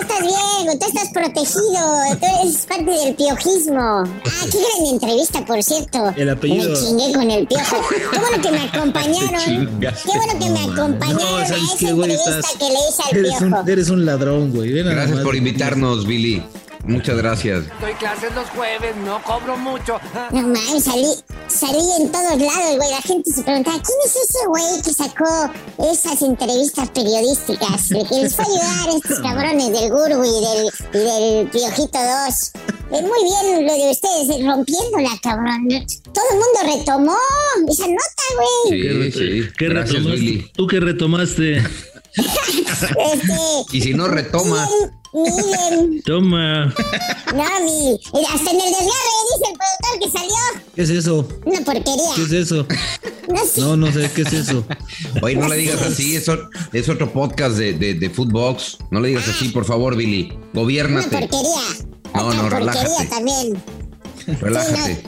estás 0.00 0.20
bien, 0.20 0.64
güey, 0.64 0.78
tú 0.78 0.86
estás 0.86 1.08
protegido. 1.12 1.80
Tú 2.20 2.26
eres 2.42 2.66
parte 2.68 2.90
del 2.90 3.14
piojismo. 3.14 3.80
Ah, 3.80 4.46
qué 4.50 4.58
gran 4.58 4.86
entrevista, 4.92 5.44
por 5.44 5.62
cierto. 5.62 6.12
El 6.16 6.30
apellido- 6.30 6.70
Me 6.70 6.76
chingué 6.78 7.12
con 7.14 7.30
el 7.30 7.46
piojo. 7.46 7.76
Qué 7.90 8.18
bueno 8.18 8.42
que 8.42 8.50
me 8.50 8.60
acompañaron. 8.64 9.80
Qué 9.80 10.16
bueno 10.16 10.32
que 10.38 10.50
me 10.50 10.60
acompañaron 10.72 11.16
No, 11.22 11.36
a 11.38 11.46
¿sabes 11.46 11.62
esa 11.64 11.78
qué, 11.78 11.92
güey? 11.92 12.10
entrevista 12.12 12.38
Estás- 12.40 12.56
que 12.58 12.64
le 12.68 12.74
hice 12.88 13.02
al 13.10 13.16
Eres 13.18 13.30
piojo. 13.38 13.60
un, 13.62 13.68
eres 13.68 13.88
un 13.90 14.06
ladrón, 14.06 14.52
güey. 14.52 14.70
Gracias 14.82 15.18
por 15.20 15.36
invitarnos, 15.36 16.06
Billy. 16.06 16.42
Muchas 16.84 17.16
gracias. 17.16 17.64
Doy 17.80 17.92
clases 17.94 18.34
los 18.34 18.48
jueves, 18.50 18.96
no 19.04 19.22
cobro 19.22 19.56
mucho. 19.56 19.98
No 20.32 20.42
mames, 20.42 20.84
salí, 20.84 21.06
salí 21.46 21.82
en 22.00 22.10
todos 22.10 22.38
lados, 22.38 22.76
güey. 22.76 22.90
La 22.90 23.02
gente 23.02 23.30
se 23.30 23.42
preguntaba, 23.42 23.76
¿quién 23.76 23.98
es 24.04 24.16
ese 24.16 24.46
güey 24.48 24.82
que 24.82 24.92
sacó 24.92 25.52
esas 25.92 26.22
entrevistas 26.22 26.88
periodísticas? 26.90 27.88
Que 27.88 28.22
les 28.22 28.34
fue 28.34 28.44
a 28.44 28.48
ayudar 28.48 28.88
a 28.88 28.96
estos 28.96 29.20
cabrones 29.20 29.72
del 29.72 29.90
Gurgu 29.90 30.24
y 30.24 30.40
del, 30.40 30.70
y 30.94 30.98
del 31.04 31.48
Piojito 31.48 31.98
2. 31.98 32.52
Eh, 32.92 33.02
muy 33.02 33.22
bien 33.22 33.66
lo 33.66 33.72
de 33.72 33.90
ustedes, 33.90 34.30
eh, 34.30 34.44
rompiéndola, 34.44 35.10
cabrón. 35.22 35.68
Todo 36.12 36.24
el 36.32 36.38
mundo 36.38 36.76
retomó 36.78 37.16
esa 37.68 37.86
nota, 37.86 38.24
güey. 38.68 38.82
Sí, 38.82 39.12
sí. 39.12 39.48
¿Qué 39.56 39.68
Gracias, 39.68 39.96
retomaste? 39.98 40.20
Billy. 40.20 40.50
¿Tú 40.54 40.66
qué 40.66 40.80
retomaste? 40.80 41.62
Este, 42.16 43.76
Y 43.76 43.80
si 43.80 43.94
no 43.94 44.08
miren, 45.12 45.90
miren. 45.90 46.02
Toma. 46.04 46.74
No, 47.34 47.44
mi. 47.64 48.00
Hasta 48.32 48.50
en 48.50 48.60
el 48.60 48.70
desgarre 48.70 49.12
dice 49.30 49.50
el 49.50 49.58
productor 49.58 49.98
que 50.02 50.10
salió. 50.10 50.64
¿Qué 50.74 50.82
es 50.82 50.90
eso? 50.90 51.28
Una 51.44 51.60
porquería. 51.60 52.14
¿Qué 52.16 52.22
es 52.22 52.32
eso? 52.32 52.66
No 53.28 53.44
sé. 53.44 53.60
No, 53.60 53.76
no 53.76 53.92
sé, 53.92 54.10
¿qué 54.14 54.22
es 54.22 54.32
eso? 54.32 54.64
Oye, 55.22 55.36
no 55.36 55.48
le 55.48 55.56
digas 55.56 55.80
así, 55.82 56.16
es, 56.16 56.26
es 56.72 56.88
otro 56.88 57.12
podcast 57.12 57.56
de, 57.56 57.72
de, 57.74 57.94
de 57.94 58.10
Footbox. 58.10 58.78
No 58.90 59.00
le 59.00 59.08
digas 59.08 59.28
así, 59.28 59.48
por 59.48 59.64
favor, 59.64 59.94
Billy. 59.96 60.32
Una 60.32 60.62
Gobiérnate. 60.62 61.08
porquería. 61.08 61.86
No, 62.14 62.26
Otra 62.26 62.42
no, 62.42 62.48
porquería 62.48 62.72
relájate. 62.72 63.06
también. 63.06 63.62
Relájate. 64.40 65.02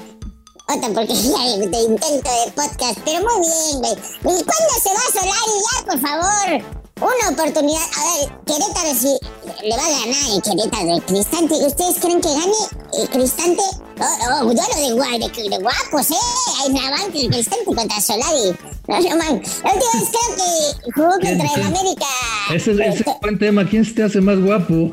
Otra 0.69 0.89
porquería 0.89 1.39
de, 1.59 1.67
de 1.69 1.79
intento 1.83 2.31
de 2.47 2.53
podcast. 2.55 2.99
Pero 3.05 3.21
muy 3.21 3.47
bien, 3.47 3.79
güey. 3.81 3.93
¿Y 3.93 4.45
cuándo 4.45 4.75
se 4.83 4.91
va 4.91 5.21
Solari 5.21 5.57
ya, 5.67 5.85
por 5.87 6.01
favor? 6.01 6.82
Una 7.03 7.31
oportunidad. 7.31 7.83
A 7.83 8.05
ver, 8.05 8.33
Querétaro 8.47 8.95
sí 8.95 9.19
le 9.65 9.77
va 9.77 9.85
a 9.85 9.91
ganar 9.91 10.31
el 10.33 10.41
Querétaro 10.41 10.95
de 10.95 11.01
Cristante. 11.03 11.55
¿Ustedes 11.55 11.97
creen 12.01 12.21
que 12.21 12.29
gane 12.29 12.53
el 12.97 13.09
Cristante? 13.09 13.63
Oh, 13.99 14.07
oh, 14.31 14.45
duelo 14.45 14.63
de, 14.77 15.19
de, 15.19 15.49
de 15.49 15.59
guapos, 15.59 16.11
¿eh? 16.13 16.73
La 16.73 16.91
banca 16.91 17.19
el 17.19 17.29
Cristante 17.29 17.65
contra 17.65 18.01
Solari. 18.01 18.57
No, 18.87 19.01
no, 19.01 19.17
man. 19.17 19.43
La 19.65 19.73
última 19.73 19.93
vez 19.95 20.11
creo 20.13 20.37
que 20.37 20.93
jugó 20.93 21.11
contra 21.11 21.55
el 21.57 21.63
América. 21.63 22.07
Ese, 22.55 22.71
ese 22.71 22.89
es 22.89 23.07
un 23.07 23.21
buen 23.21 23.39
tema. 23.39 23.69
¿Quién 23.69 23.85
se 23.85 23.95
te 23.95 24.05
hace 24.05 24.21
más 24.21 24.39
guapo? 24.39 24.93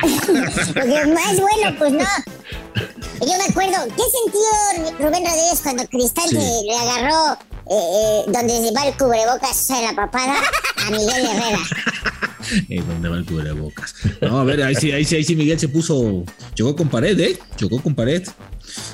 Porque 0.00 1.06
más 1.08 1.40
bueno, 1.40 1.78
pues 1.78 1.92
no. 1.92 2.06
Yo 3.20 3.38
me 3.38 3.44
acuerdo, 3.44 3.84
¿qué 3.96 4.02
sintió 4.10 4.98
Rubén 4.98 5.24
Rodríguez 5.24 5.60
cuando 5.62 5.86
Cristante 5.88 6.34
le 6.64 6.74
agarró 6.74 7.38
eh, 7.72 7.74
eh, 7.74 8.24
donde 8.26 8.52
se 8.52 8.72
va 8.72 8.86
el 8.86 8.96
cubrebocas 8.96 9.56
sea, 9.56 9.80
la 9.80 9.94
papada 9.94 10.34
a 10.86 10.90
Miguel 10.90 11.24
Herrera? 11.24 11.58
Eh, 12.68 12.82
¿Dónde 12.86 13.08
va 13.08 13.16
el 13.16 13.24
cubrebocas? 13.24 13.94
No, 14.20 14.40
a 14.40 14.44
ver, 14.44 14.62
ahí 14.64 14.74
sí, 14.74 14.90
ahí 14.90 15.04
sí, 15.04 15.14
ahí 15.14 15.22
sí 15.22 15.36
Miguel 15.36 15.60
se 15.60 15.68
puso. 15.68 16.24
Chocó 16.54 16.74
con 16.74 16.88
pared, 16.88 17.18
¿eh? 17.20 17.38
Chocó 17.56 17.80
con 17.80 17.94
pared. 17.94 18.26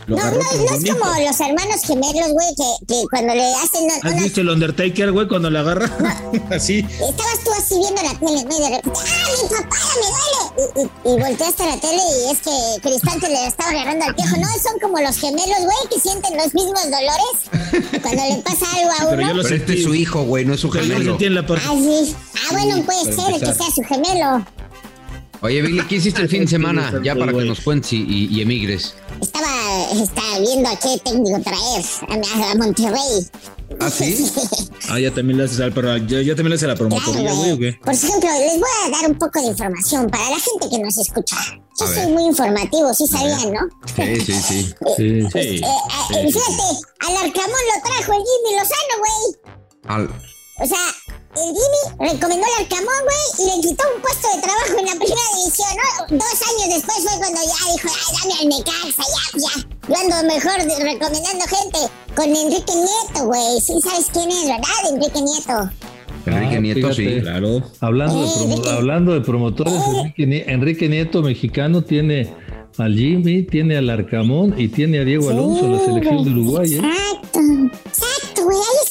No, 0.09 0.16
no, 0.16 0.31
no 0.33 0.40
es 0.75 0.85
como 0.90 1.05
los 1.21 1.40
hermanos 1.40 1.83
gemelos, 1.87 2.31
güey, 2.33 2.47
que, 2.57 2.87
que 2.87 3.03
cuando 3.11 3.35
le 3.35 3.44
hacen. 3.57 3.85
una- 3.85 3.94
¿Has 3.97 4.12
una- 4.14 4.23
visto 4.23 4.40
el 4.40 4.49
Undertaker, 4.49 5.12
güey, 5.12 5.29
cuando 5.29 5.51
le 5.51 5.59
agarra? 5.59 5.90
Así. 6.51 6.79
Estabas 6.79 7.44
tú 7.44 7.51
así 7.59 7.75
viendo 7.79 8.03
la 8.03 8.14
tele, 8.18 8.44
¿no? 8.44 8.57
Y 8.57 8.61
de 8.62 8.68
repente, 8.77 8.99
¡ah, 8.99 9.29
mi 9.42 9.49
papá, 9.49 9.77
me 10.01 10.07
duele! 10.09 10.90
Y, 11.05 11.09
y, 11.09 11.12
y 11.12 11.21
volteaste 11.21 11.62
a 11.62 11.66
la 11.66 11.77
tele 11.81 11.97
y 12.27 12.33
es 12.33 12.38
que 12.38 12.81
Cristante 12.88 13.29
le 13.29 13.47
estaba 13.47 13.71
agarrando 13.71 14.05
al 14.07 14.14
viejo. 14.14 14.37
No, 14.38 14.47
son 14.62 14.79
como 14.81 14.99
los 15.01 15.16
gemelos, 15.18 15.59
güey, 15.61 15.77
que 15.92 16.01
sienten 16.01 16.37
los 16.37 16.55
mismos 16.55 16.83
dolores 16.85 18.03
cuando 18.03 18.23
le 18.25 18.37
pasa 18.42 18.66
algo 18.77 18.90
a 18.92 19.11
Pero 19.11 19.21
yo 19.23 19.27
uno. 19.29 19.35
lo 19.35 19.42
Pero 19.42 19.55
este 19.57 19.75
es 19.75 19.85
su 19.85 19.94
hijo, 19.94 20.23
güey, 20.25 20.44
no 20.44 20.55
es 20.55 20.61
su 20.61 20.71
Pero 20.71 20.85
yo 20.85 20.88
lo 20.88 20.94
gemelo. 20.94 21.12
sentí 21.12 21.25
en 21.27 21.35
la 21.35 21.47
parte. 21.47 21.64
Ah, 21.68 21.75
sí. 21.77 22.16
Ah, 22.35 22.53
bueno, 22.53 22.83
puede 22.85 23.05
ser 23.14 23.35
que 23.40 23.47
sea 23.55 23.66
su 23.75 23.83
gemelo. 23.83 24.47
Oye, 25.40 25.62
Billy, 25.62 25.87
¿qué 25.87 25.96
hiciste 25.96 26.20
el 26.22 26.29
fin 26.31 26.42
de 26.42 26.48
semana? 26.48 27.01
Ya 27.05 27.14
para 27.14 27.27
que 27.29 27.33
güey. 27.35 27.48
nos 27.48 27.61
cuentes 27.61 27.92
y, 27.92 28.40
emigres. 28.40 28.94
Estaba, 29.20 29.46
estaba 29.92 30.38
viendo 30.40 30.68
a 30.68 30.77
qué 30.77 30.98
técnico 31.05 31.40
traer 31.42 31.85
a, 32.09 32.51
a 32.51 32.55
Monterrey. 32.57 33.27
¿Ah, 33.81 33.90
sí? 33.90 34.27
Ah, 34.90 34.98
ya 34.98 35.12
también 35.12 35.37
le 35.37 35.44
haces 35.44 35.61
al 35.61 35.70
pero 35.74 35.98
ya, 35.98 36.22
ya 36.22 36.35
también 36.35 36.48
le 36.48 36.55
haces 36.55 36.64
a 36.64 36.68
la 36.68 36.74
Claro, 36.74 36.88
promotoría, 36.88 37.31
güey, 37.35 37.51
¿o 37.53 37.57
güey. 37.59 37.72
qué? 37.72 37.79
Por 37.85 37.92
ejemplo, 37.92 38.29
les 38.31 38.59
voy 38.59 38.68
a 38.87 38.90
dar 38.90 39.11
un 39.11 39.18
poco 39.18 39.38
de 39.42 39.48
información 39.48 40.09
para 40.09 40.31
la 40.31 40.37
gente 40.38 40.68
que 40.70 40.79
nos 40.83 40.96
escucha. 40.96 41.37
Yo 41.79 41.85
A 41.85 41.88
soy 41.88 41.96
ver. 41.96 42.09
muy 42.09 42.24
informativo, 42.24 42.94
sí 42.94 43.07
sabían, 43.07 43.53
¿no? 43.53 43.61
Sí, 43.94 44.20
sí, 44.20 44.33
sí. 44.33 44.74
Sí. 44.96 45.22
Sí. 45.31 45.38
Eh, 45.38 45.61
eh, 45.61 46.33
fíjate, 46.33 46.62
al 47.01 47.16
Arcamón 47.18 47.61
lo 47.68 47.83
trajo 47.85 48.12
el 48.14 48.24
Jimmy 48.24 48.57
Lozano, 48.57 48.94
güey. 48.98 49.37
Al- 49.85 50.11
O 50.62 50.66
sea, 50.66 50.79
el 51.38 51.51
Jimmy 51.55 51.83
recomendó 52.12 52.44
al 52.46 52.62
Arcamón, 52.64 53.01
güey, 53.07 53.24
y 53.38 53.42
le 53.46 53.57
quitó 53.68 53.85
un 53.94 54.03
puesto 54.03 54.27
de 54.35 54.42
trabajo 54.42 54.74
en 54.79 54.87
la 54.87 54.96
primera 54.98 55.27
división, 55.38 55.72
¿no? 55.79 56.16
Dos 56.18 56.37
años 56.51 56.66
después 56.74 56.98
fue 57.05 57.14
cuando 57.18 57.40
ya 57.42 57.59
dijo, 57.72 57.88
ay, 57.88 58.11
dame 58.18 58.35
al 58.40 58.48
Necaxa, 58.48 59.05
ya, 59.14 59.24
ya. 59.38 59.55
Yo 59.88 59.94
ando 59.96 60.16
mejor 60.35 60.59
de- 60.66 60.85
recomendando 60.85 61.44
gente 61.48 61.79
con 62.14 62.27
Enrique 62.29 62.72
Nieto, 62.74 63.27
güey. 63.27 63.61
Sí 63.61 63.74
sabes 63.83 64.07
quién 64.12 64.29
es, 64.31 64.44
¿verdad? 64.44 64.81
Enrique 64.92 65.20
Nieto. 65.22 65.70
Enrique 66.27 66.57
Ah, 66.57 66.61
Nieto, 66.61 66.92
sí. 66.92 67.20
Claro. 67.22 67.62
Hablando, 67.81 68.20
de, 68.22 68.29
promo- 68.29 68.66
Eh, 68.66 68.70
hablando 68.70 69.12
de 69.14 69.20
promotores, 69.22 69.72
Enrique, 69.72 70.27
Nie- 70.27 70.44
Enrique 70.48 70.88
Nieto, 70.88 71.22
mexicano, 71.22 71.83
tiene 71.83 72.35
al 72.77 72.94
Jimmy, 72.94 73.42
tiene 73.44 73.77
al 73.79 73.88
Arcamón 73.88 74.55
y 74.59 74.68
tiene 74.68 74.98
a 75.01 75.05
Diego 75.05 75.31
Alonso, 75.31 75.68
la 75.68 75.79
selección 75.85 76.22
de 76.24 76.31
Uruguay. 76.31 76.74
¿eh? 76.74 76.77
Exacto, 76.79 77.40
exacto, 77.87 78.44
güey. 78.44 78.57
Ahí. 78.59 78.88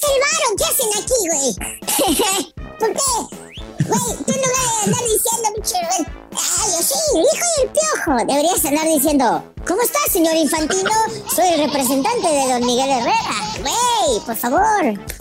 ¿Qué 0.58 0.64
hacen 0.64 0.90
aquí, 0.98 1.14
güey? 1.30 2.54
¿Por 2.80 2.94
qué? 2.94 3.38
Güey, 3.86 4.18
tú 4.26 4.34
en 4.34 4.42
lugar 4.42 4.66
de 4.66 4.84
andar 4.86 5.04
diciendo, 5.04 5.50
pinche 5.56 5.76
ay, 5.78 6.72
yo 6.72 6.84
sí, 6.84 6.94
el 7.16 7.22
hijo 7.22 7.48
del 7.58 7.70
piojo. 7.72 8.18
Deberías 8.28 8.66
andar 8.66 8.86
diciendo, 8.86 9.54
¿cómo 9.68 9.82
está, 9.82 10.00
señor 10.12 10.36
Infantino? 10.36 10.92
Soy 11.34 11.48
el 11.48 11.66
representante 11.66 12.28
de 12.28 12.54
don 12.54 12.66
Miguel 12.66 12.90
Herrera. 12.90 13.36
Güey, 13.62 14.20
por 14.26 14.36
favor. 14.36 15.18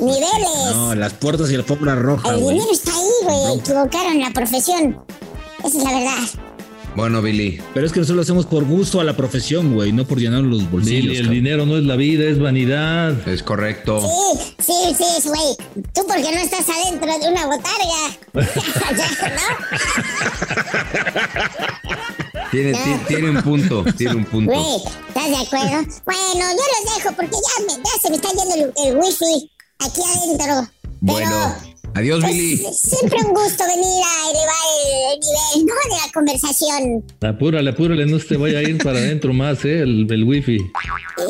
Niveles. 0.00 0.74
No, 0.74 0.94
las 0.94 1.12
puertas 1.14 1.50
y 1.50 1.52
la 1.52 1.60
alfombra 1.60 1.94
roja, 1.94 2.30
el 2.30 2.40
dinero 2.40 2.72
está 2.72 2.92
ahí, 2.92 3.10
güey. 3.22 3.58
Equivocaron 3.58 4.20
la 4.20 4.30
profesión. 4.30 5.04
Esa 5.64 5.78
es 5.78 5.84
la 5.84 5.92
verdad. 5.92 6.43
Bueno, 6.96 7.20
Billy. 7.22 7.60
Pero 7.74 7.86
es 7.86 7.92
que 7.92 7.98
nosotros 8.00 8.16
lo 8.16 8.22
hacemos 8.22 8.46
por 8.46 8.64
gusto 8.64 9.00
a 9.00 9.04
la 9.04 9.16
profesión, 9.16 9.74
güey, 9.74 9.92
no 9.92 10.06
por 10.06 10.18
llenar 10.20 10.42
los 10.42 10.70
bolsillos. 10.70 11.02
Dile, 11.02 11.12
el 11.14 11.18
cabrón. 11.24 11.34
dinero 11.34 11.66
no 11.66 11.76
es 11.76 11.82
la 11.84 11.96
vida, 11.96 12.24
es 12.30 12.38
vanidad. 12.38 13.28
Es 13.28 13.42
correcto. 13.42 14.00
Sí, 14.00 14.54
sí, 14.60 14.94
sí, 14.96 15.04
güey. 15.28 15.56
Tú 15.92 16.02
porque 16.06 16.30
no 16.32 16.40
estás 16.40 16.66
adentro 16.68 17.08
de 17.18 17.28
una 17.32 17.46
botarga. 17.46 18.16
¿No? 19.34 19.42
Tiene, 22.50 22.72
ti- 22.72 23.00
tiene 23.08 23.30
un 23.30 23.42
punto, 23.42 23.84
tiene 23.96 24.14
un 24.14 24.24
punto. 24.24 24.52
Güey, 24.52 24.76
¿estás 25.08 25.28
de 25.28 25.36
acuerdo? 25.36 25.84
Bueno, 26.06 26.44
yo 26.52 26.56
los 26.56 26.84
dejo 26.96 27.12
porque 27.16 27.36
ya, 27.36 27.64
me- 27.66 27.82
ya 27.82 27.90
se 28.00 28.08
me 28.10 28.16
está 28.16 28.28
yendo 28.30 28.54
el, 28.54 28.72
el 28.86 28.96
wifi 28.96 29.50
aquí 29.80 30.00
adentro. 30.16 30.68
Bueno, 31.00 31.54
adiós, 31.94 32.20
pues, 32.22 32.32
Billy. 32.32 32.56
siempre 32.72 33.18
un 33.24 33.34
gusto 33.34 33.64
venir 33.64 34.02
a 34.04 34.30
elevar 34.30 34.64
el, 34.84 35.14
el 35.14 35.20
nivel, 35.20 35.66
¿no? 35.66 35.94
De 35.94 36.00
la 36.06 36.12
conversación. 36.12 37.04
Apúrale, 37.22 37.70
apúrale, 37.70 38.06
no 38.06 38.18
se 38.18 38.26
te 38.26 38.36
vaya 38.36 38.58
a 38.58 38.62
ir 38.62 38.78
para 38.82 38.98
adentro 38.98 39.32
más, 39.32 39.64
¿eh? 39.64 39.80
El, 39.80 40.06
el 40.10 40.24
wifi. 40.24 40.58
Los 41.18 41.28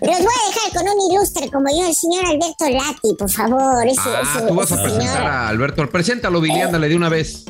voy 0.00 0.08
a 0.10 0.48
dejar 0.48 0.72
con 0.74 0.82
un 0.88 1.12
ilustre 1.12 1.50
como 1.50 1.66
yo, 1.70 1.86
el 1.86 1.94
señor 1.94 2.24
Alberto 2.26 2.68
Lati, 2.68 3.14
por 3.18 3.30
favor. 3.30 3.86
Ese, 3.86 4.00
Ah, 4.04 4.22
ese- 4.36 4.46
tú 4.46 4.54
vas 4.54 4.70
a 4.72 4.74
ese 4.74 4.82
presentar 4.84 5.08
señor. 5.16 5.26
a 5.30 5.48
Alberto. 5.48 5.90
Preséntalo, 5.90 6.40
Billy, 6.40 6.60
ándale 6.60 6.88
de 6.88 6.96
una 6.96 7.08
vez. 7.08 7.44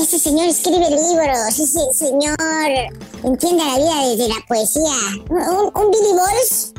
Ese 0.00 0.18
señor 0.18 0.46
escribe 0.46 0.78
libros, 0.90 1.48
ese 1.48 1.66
señor 1.94 2.36
entiende 3.24 3.64
la 3.64 3.76
vida 3.76 4.08
desde 4.10 4.28
la 4.28 4.36
poesía. 4.46 4.92
Un, 5.30 5.70
un 5.74 5.90
Billy 5.90 6.12
Balls 6.16 6.72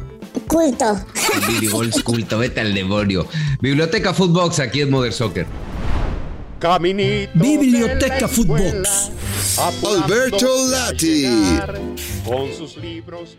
culto. 0.47 0.99
Billy 1.47 1.67
Balls 1.67 2.01
culto, 2.03 2.37
vete 2.39 2.61
al 2.61 2.73
demonio. 2.73 3.27
Biblioteca 3.61 4.13
Footbox 4.13 4.59
aquí 4.59 4.81
en 4.81 4.89
Mother 4.89 5.13
Soccer. 5.13 5.45
Caminito 6.59 7.31
Biblioteca 7.35 8.27
Footbox. 8.27 9.11
Alberto 9.57 10.47
Lati. 10.69 11.25
Con 12.25 12.51
sus 12.53 12.77
libros 12.77 13.37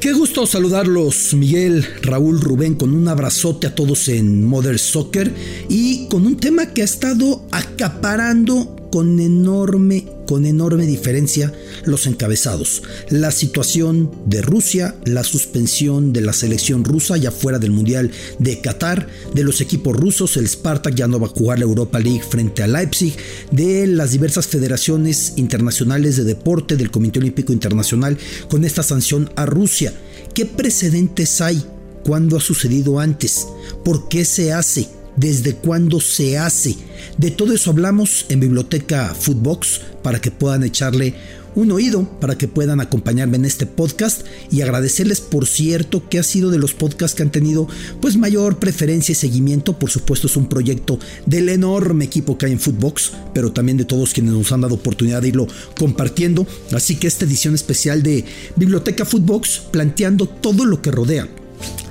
Qué 0.00 0.12
gusto 0.12 0.46
saludarlos, 0.46 1.32
Miguel, 1.34 1.86
Raúl, 2.02 2.40
Rubén, 2.40 2.74
con 2.74 2.92
un 2.94 3.06
abrazote 3.06 3.68
a 3.68 3.74
todos 3.74 4.08
en 4.08 4.44
Mother 4.44 4.78
Soccer 4.78 5.32
y 5.68 6.08
con 6.08 6.26
un 6.26 6.36
tema 6.36 6.66
que 6.66 6.82
ha 6.82 6.84
estado 6.84 7.46
acaparando 7.52 8.81
con 8.92 9.18
enorme, 9.20 10.06
con 10.26 10.44
enorme 10.44 10.86
diferencia 10.86 11.50
los 11.86 12.06
encabezados. 12.06 12.82
La 13.08 13.30
situación 13.30 14.10
de 14.26 14.42
Rusia, 14.42 14.94
la 15.06 15.24
suspensión 15.24 16.12
de 16.12 16.20
la 16.20 16.34
selección 16.34 16.84
rusa 16.84 17.16
ya 17.16 17.30
fuera 17.30 17.58
del 17.58 17.70
Mundial 17.70 18.10
de 18.38 18.60
Qatar, 18.60 19.08
de 19.34 19.44
los 19.44 19.62
equipos 19.62 19.96
rusos, 19.96 20.36
el 20.36 20.46
Spartak 20.46 20.94
ya 20.94 21.08
no 21.08 21.18
va 21.18 21.26
a 21.26 21.30
jugar 21.30 21.58
la 21.58 21.64
Europa 21.64 21.98
League 21.98 22.22
frente 22.22 22.62
a 22.62 22.68
Leipzig, 22.68 23.16
de 23.50 23.86
las 23.86 24.12
diversas 24.12 24.46
federaciones 24.46 25.32
internacionales 25.36 26.16
de 26.18 26.24
deporte, 26.24 26.76
del 26.76 26.90
Comité 26.90 27.18
Olímpico 27.18 27.54
Internacional 27.54 28.18
con 28.50 28.66
esta 28.66 28.82
sanción 28.82 29.30
a 29.36 29.46
Rusia. 29.46 29.94
¿Qué 30.34 30.44
precedentes 30.44 31.40
hay? 31.40 31.64
¿Cuándo 32.04 32.36
ha 32.36 32.40
sucedido 32.40 33.00
antes? 33.00 33.46
¿Por 33.84 34.10
qué 34.10 34.26
se 34.26 34.52
hace? 34.52 35.01
¿Desde 35.16 35.54
cuándo 35.54 36.00
se 36.00 36.38
hace? 36.38 36.76
De 37.18 37.30
todo 37.30 37.52
eso 37.52 37.70
hablamos 37.70 38.26
en 38.28 38.40
Biblioteca 38.40 39.14
Footbox 39.14 39.80
para 40.02 40.20
que 40.20 40.30
puedan 40.30 40.64
echarle 40.64 41.14
un 41.54 41.70
oído, 41.70 42.08
para 42.18 42.36
que 42.36 42.48
puedan 42.48 42.80
acompañarme 42.80 43.36
en 43.36 43.44
este 43.44 43.66
podcast 43.66 44.22
y 44.50 44.62
agradecerles 44.62 45.20
por 45.20 45.46
cierto 45.46 46.08
que 46.08 46.18
ha 46.18 46.22
sido 46.22 46.50
de 46.50 46.58
los 46.58 46.72
podcasts 46.72 47.14
que 47.14 47.22
han 47.22 47.30
tenido 47.30 47.68
pues 48.00 48.16
mayor 48.16 48.58
preferencia 48.58 49.12
y 49.12 49.16
seguimiento. 49.16 49.78
Por 49.78 49.90
supuesto 49.90 50.26
es 50.26 50.36
un 50.36 50.48
proyecto 50.48 50.98
del 51.26 51.50
enorme 51.50 52.06
equipo 52.06 52.38
que 52.38 52.46
hay 52.46 52.52
en 52.52 52.60
Footbox, 52.60 53.12
pero 53.34 53.52
también 53.52 53.76
de 53.76 53.84
todos 53.84 54.14
quienes 54.14 54.32
nos 54.32 54.50
han 54.50 54.62
dado 54.62 54.76
oportunidad 54.76 55.22
de 55.22 55.28
irlo 55.28 55.46
compartiendo. 55.78 56.46
Así 56.72 56.96
que 56.96 57.06
esta 57.06 57.26
edición 57.26 57.54
especial 57.54 58.02
de 58.02 58.24
Biblioteca 58.56 59.04
Footbox 59.04 59.60
planteando 59.70 60.26
todo 60.26 60.64
lo 60.64 60.80
que 60.80 60.90
rodea 60.90 61.28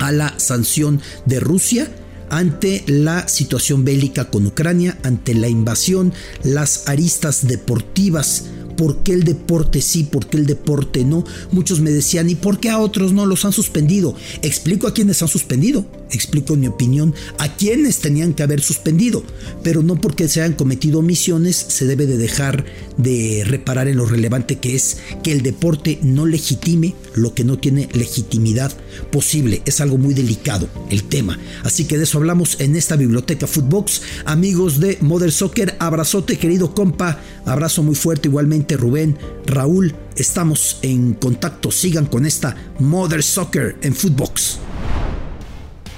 a 0.00 0.10
la 0.10 0.38
sanción 0.38 1.00
de 1.24 1.40
Rusia 1.40 1.88
ante 2.32 2.82
la 2.86 3.28
situación 3.28 3.84
bélica 3.84 4.30
con 4.30 4.46
Ucrania, 4.46 4.96
ante 5.02 5.34
la 5.34 5.48
invasión, 5.48 6.14
las 6.42 6.88
aristas 6.88 7.46
deportivas. 7.46 8.46
¿Por 8.82 9.04
qué 9.04 9.12
el 9.12 9.22
deporte 9.22 9.80
sí? 9.80 10.02
¿Por 10.02 10.26
qué 10.26 10.38
el 10.38 10.44
deporte 10.44 11.04
no? 11.04 11.22
Muchos 11.52 11.78
me 11.78 11.92
decían, 11.92 12.28
¿y 12.28 12.34
por 12.34 12.58
qué 12.58 12.68
a 12.68 12.80
otros 12.80 13.12
no 13.12 13.26
los 13.26 13.44
han 13.44 13.52
suspendido? 13.52 14.16
Explico 14.42 14.88
a 14.88 14.92
quienes 14.92 15.22
han 15.22 15.28
suspendido, 15.28 15.86
explico 16.10 16.54
en 16.54 16.60
mi 16.62 16.66
opinión 16.66 17.14
a 17.38 17.54
quienes 17.54 18.00
tenían 18.00 18.34
que 18.34 18.42
haber 18.42 18.60
suspendido, 18.60 19.22
pero 19.62 19.84
no 19.84 20.00
porque 20.00 20.26
se 20.26 20.40
hayan 20.40 20.54
cometido 20.54 20.98
omisiones 20.98 21.54
se 21.68 21.86
debe 21.86 22.06
de 22.06 22.16
dejar 22.16 22.64
de 22.96 23.44
reparar 23.46 23.86
en 23.86 23.98
lo 23.98 24.04
relevante 24.04 24.58
que 24.58 24.74
es 24.74 24.98
que 25.22 25.30
el 25.30 25.42
deporte 25.42 26.00
no 26.02 26.26
legitime 26.26 26.96
lo 27.14 27.34
que 27.34 27.44
no 27.44 27.58
tiene 27.58 27.88
legitimidad 27.92 28.72
posible. 29.10 29.62
Es 29.64 29.80
algo 29.80 29.96
muy 29.96 30.14
delicado 30.14 30.68
el 30.90 31.04
tema. 31.04 31.38
Así 31.62 31.84
que 31.84 31.98
de 31.98 32.04
eso 32.04 32.18
hablamos 32.18 32.60
en 32.60 32.76
esta 32.76 32.96
biblioteca 32.96 33.46
Footbox. 33.46 34.02
Amigos 34.24 34.80
de 34.80 34.98
Mother 35.00 35.30
Soccer, 35.30 35.76
abrazote 35.78 36.36
querido 36.36 36.74
compa, 36.74 37.20
abrazo 37.46 37.82
muy 37.82 37.94
fuerte 37.94 38.28
igualmente 38.28 38.76
Rubén, 38.76 39.18
Raúl, 39.46 39.94
estamos 40.16 40.78
en 40.82 41.14
contacto. 41.14 41.70
Sigan 41.70 42.06
con 42.06 42.26
esta 42.26 42.56
Mother 42.78 43.22
Soccer 43.22 43.76
en 43.82 43.94
Footbox. 43.94 44.58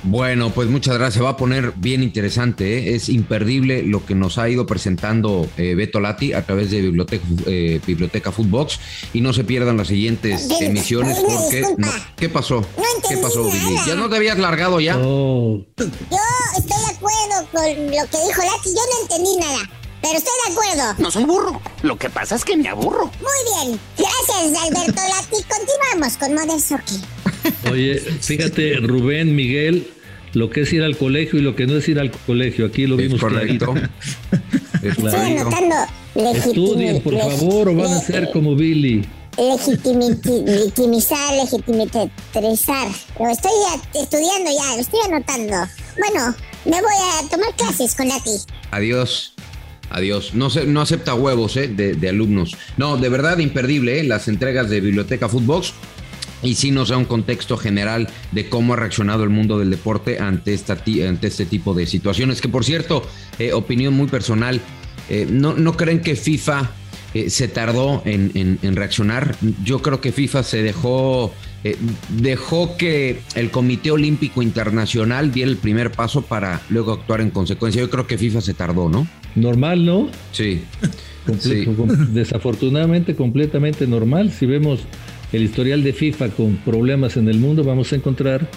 Bueno, 0.07 0.51
pues 0.51 0.69
muchas 0.69 0.97
gracias. 0.99 1.15
Se 1.15 1.21
va 1.23 1.31
a 1.31 1.37
poner 1.39 1.73
bien 1.77 2.03
interesante. 2.03 2.77
¿eh? 2.91 2.95
Es 2.95 3.09
imperdible 3.09 3.83
lo 3.83 4.05
que 4.05 4.15
nos 4.15 4.37
ha 4.37 4.51
ido 4.51 4.67
presentando 4.67 5.49
eh, 5.57 5.75
Beto 5.75 5.99
Lati 5.99 6.35
a 6.35 6.45
través 6.45 6.71
de 6.71 6.83
Biblioteca, 6.83 7.25
eh, 7.47 7.81
Biblioteca 7.87 8.31
Footbox. 8.31 8.79
Y 9.15 9.23
no 9.23 9.33
se 9.33 9.45
pierdan 9.45 9.79
las 9.79 9.89
siguientes 9.89 10.47
Pero, 10.59 10.71
emisiones 10.73 11.17
porque... 11.21 11.63
no- 11.79 11.89
¿Qué 12.17 12.29
pasó? 12.29 12.57
No 12.57 12.67
¿Qué 12.77 13.15
entendí 13.15 13.23
pasó, 13.23 13.45
Billy? 13.51 13.75
nada. 13.77 13.87
¿Ya 13.87 13.95
no 13.95 14.11
te 14.11 14.17
habías 14.17 14.39
largado 14.39 14.79
ya? 14.79 14.99
Oh, 14.99 15.65
Yo 15.79 15.85
estoy 16.59 16.81
de 16.81 16.95
acuerdo 16.97 17.49
con 17.51 17.63
lo 17.87 18.11
que 18.11 18.27
dijo 18.27 18.43
Lati. 18.43 18.69
Yo 18.69 18.83
no 18.91 19.03
entendí 19.09 19.37
nada. 19.41 19.71
Pero 20.05 20.19
estoy 20.19 20.33
de 20.47 20.53
acuerdo. 20.53 20.95
No 21.03 21.11
soy 21.11 21.25
burro. 21.25 21.63
Lo 21.83 21.97
que 21.97 22.11
pasa 22.11 22.35
es 22.37 22.45
que 22.45 22.57
me 22.57 22.69
aburro. 22.69 23.11
Muy 23.21 23.69
bien. 23.69 23.81
Gracias, 23.97 24.63
Alberto 24.63 25.01
Lati. 25.01 25.43
Continuamos 25.49 26.17
con 26.19 26.35
Modern 26.35 26.61
Soccer. 26.61 27.73
Oye, 27.73 27.99
fíjate, 28.21 28.77
Rubén, 28.77 29.35
Miguel, 29.35 29.89
lo 30.35 30.51
que 30.51 30.63
es 30.63 30.73
ir 30.73 30.83
al 30.83 30.97
colegio 30.97 31.39
y 31.39 31.43
lo 31.43 31.57
que 31.57 31.67
no 31.67 31.77
es 31.79 31.89
ir 31.89 31.99
al 31.99 32.11
colegio. 32.11 32.67
Aquí 32.67 32.87
lo 32.87 32.97
vimos 32.97 33.21
correcto. 33.21 33.75
Estoy 34.83 35.39
anotando 35.39 35.75
Estudien, 36.15 37.01
por 37.03 37.19
favor, 37.19 37.71
o 37.71 37.75
van 37.75 37.93
a 37.93 38.01
ser 38.01 38.31
como 38.31 38.55
Billy. 38.55 39.05
legitimizar, 39.39 41.35
legitimizar. 41.35 42.89
Lo 43.19 43.29
estoy 43.31 43.53
estudiando 43.95 44.51
ya, 44.51 44.75
lo 44.75 44.81
estoy 44.81 45.01
anotando. 45.07 45.57
Bueno, 45.99 46.35
me 46.67 46.81
voy 46.81 46.95
a 47.01 47.29
tomar 47.29 47.55
clases 47.57 47.95
con 47.95 48.09
Lati. 48.09 48.37
Adiós. 48.71 49.34
Adiós. 49.95 50.35
No, 50.35 50.51
se, 50.51 50.67
no 50.67 50.81
acepta 50.81 51.15
huevos 51.15 51.57
eh, 51.57 51.69
de, 51.69 52.09
alumnos. 52.09 52.57
No, 52.77 52.97
de 52.97 53.09
verdad 53.09 53.39
imperdible 53.39 54.01
eh, 54.01 54.05
las 54.05 54.27
entregas 54.27 54.69
de 54.69 54.81
Biblioteca 54.81 55.29
Footbox. 55.29 55.73
Y 56.43 56.57
sí 56.57 56.73
nos 56.73 56.89
da 56.89 56.99
un 56.99 57.05
contexto 57.05 57.57
general 57.57 58.09
de 58.33 58.49
cómo 58.49 58.75
ha 58.75 58.77
reaccionado 58.77 59.23
el 59.23 59.31
mundo 59.31 59.59
del 59.59 59.71
deporte 59.71 60.19
ante, 60.19 60.53
esta, 60.53 60.75
ante 61.09 61.29
este 61.29 61.47
tipo 61.47 61.75
de 61.75 61.87
situaciones. 61.87 62.41
Que 62.41 62.49
por 62.49 62.65
cierto, 62.65 63.03
eh, 63.39 63.53
opinión 63.53 63.95
muy 63.95 64.09
personal, 64.09 64.61
eh, 65.09 65.27
¿no, 65.31 65.55
¿no 65.55 65.77
creen 65.77 66.01
que 66.03 66.17
FIFA 66.17 66.71
eh, 67.15 67.31
se 67.31 67.47
tardó 67.49 68.03
en, 68.05 68.59
en- 68.61 68.77
reaccionar? 68.77 69.37
Yo 69.65 69.81
creo 69.81 70.01
que 70.03 70.11
FIFA 70.13 70.43
se 70.43 70.63
dejó, 70.63 71.33
dejó 72.11 72.77
que 72.77 73.21
el 73.37 73.51
Comité 73.51 73.93
Olímpico 73.93 74.43
Internacional 74.43 75.33
diera 75.33 75.51
el 75.51 75.57
primer 75.57 75.93
paso 75.93 76.23
para 76.23 76.61
luego 76.69 76.93
actuar 76.93 77.21
en 77.23 77.31
consecuencia. 77.31 77.81
Yo 77.81 77.89
creo 77.91 78.07
que 78.07 78.19
FIFA 78.19 78.41
se 78.43 78.53
tardó, 78.55 78.89
¿no? 78.91 79.07
Normal, 79.35 79.85
¿no? 79.85 80.09
Sí. 80.33 80.63
Comple- 81.27 81.41
Sí. 81.41 81.65
com- 81.75 81.89
Desafortunadamente, 82.15 83.15
completamente 83.15 83.87
normal. 83.87 84.31
Si 84.33 84.47
vemos 84.47 84.81
el 85.33 85.43
historial 85.43 85.83
de 85.83 85.93
FIFA 85.93 86.29
con 86.31 86.57
problemas 86.59 87.17
en 87.17 87.29
el 87.29 87.39
mundo, 87.39 87.65
vamos 87.65 87.93
a 87.93 87.97
encontrar. 87.97 88.49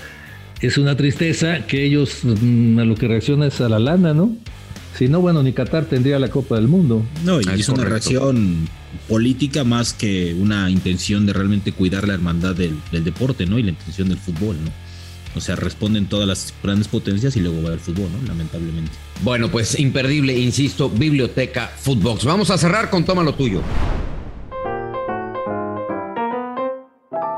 Es 0.61 0.77
una 0.77 0.97
tristeza 0.97 1.65
que 1.67 1.83
ellos 1.85 2.19
mm, 2.23 2.79
a 2.79 2.85
lo 2.85 2.95
que 2.95 3.07
reaccionan 3.07 3.47
es 3.49 3.61
a 3.61 3.69
la 3.69 3.79
lana, 3.79 4.13
¿no? 4.13 4.35
Si 4.97 5.07
no, 5.07 5.21
bueno, 5.21 5.43
ni 5.43 5.53
Qatar 5.53 5.85
tendría 5.85 6.17
la 6.17 6.29
Copa 6.29 6.55
del 6.55 6.67
Mundo. 6.67 7.03
No, 7.23 7.39
y 7.39 7.43
Ah, 7.47 7.53
es, 7.53 7.61
es 7.61 7.69
una 7.69 7.85
reacción 7.85 8.67
política 9.07 9.63
más 9.63 9.93
que 9.93 10.33
una 10.33 10.69
intención 10.71 11.25
de 11.27 11.33
realmente 11.33 11.71
cuidar 11.71 12.07
la 12.07 12.15
hermandad 12.15 12.55
del, 12.55 12.73
del 12.91 13.03
deporte, 13.03 13.45
¿no? 13.45 13.59
Y 13.59 13.63
la 13.63 13.69
intención 13.69 14.09
del 14.09 14.17
fútbol, 14.17 14.55
¿no? 14.63 14.71
O 15.35 15.41
sea, 15.41 15.55
responden 15.55 16.07
todas 16.07 16.27
las 16.27 16.53
grandes 16.63 16.87
potencias 16.87 17.35
y 17.35 17.41
luego 17.41 17.61
va 17.61 17.73
el 17.73 17.79
fútbol, 17.79 18.07
¿no? 18.11 18.27
Lamentablemente. 18.27 18.91
Bueno, 19.23 19.49
pues 19.49 19.79
imperdible, 19.79 20.37
insisto, 20.37 20.89
Biblioteca 20.89 21.67
Footbox. 21.67 22.25
Vamos 22.25 22.49
a 22.49 22.57
cerrar 22.57 22.89
con 22.89 23.05
Toma 23.05 23.23
lo 23.23 23.33
tuyo. 23.35 23.61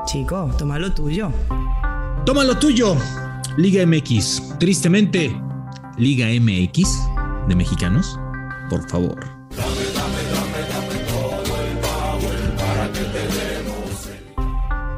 Chico, 0.06 0.50
toma 0.58 0.78
lo 0.78 0.92
tuyo. 0.92 1.30
Toma 2.26 2.42
lo 2.42 2.58
tuyo, 2.58 2.96
Liga 3.56 3.86
MX. 3.86 4.58
Tristemente, 4.58 5.34
Liga 5.98 6.26
MX 6.26 6.98
de 7.48 7.54
mexicanos, 7.54 8.18
por 8.68 8.88
favor. 8.88 9.20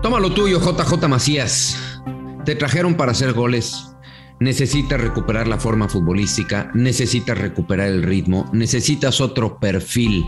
Toma 0.02 0.18
lo 0.18 0.32
tuyo, 0.32 0.58
JJ 0.60 1.08
Macías. 1.08 1.91
Te 2.44 2.56
trajeron 2.56 2.94
para 2.94 3.12
hacer 3.12 3.32
goles. 3.32 3.88
Necesitas 4.40 5.00
recuperar 5.00 5.46
la 5.46 5.58
forma 5.58 5.88
futbolística, 5.88 6.70
necesitas 6.74 7.38
recuperar 7.38 7.88
el 7.88 8.02
ritmo, 8.02 8.50
necesitas 8.52 9.20
otro 9.20 9.60
perfil. 9.60 10.24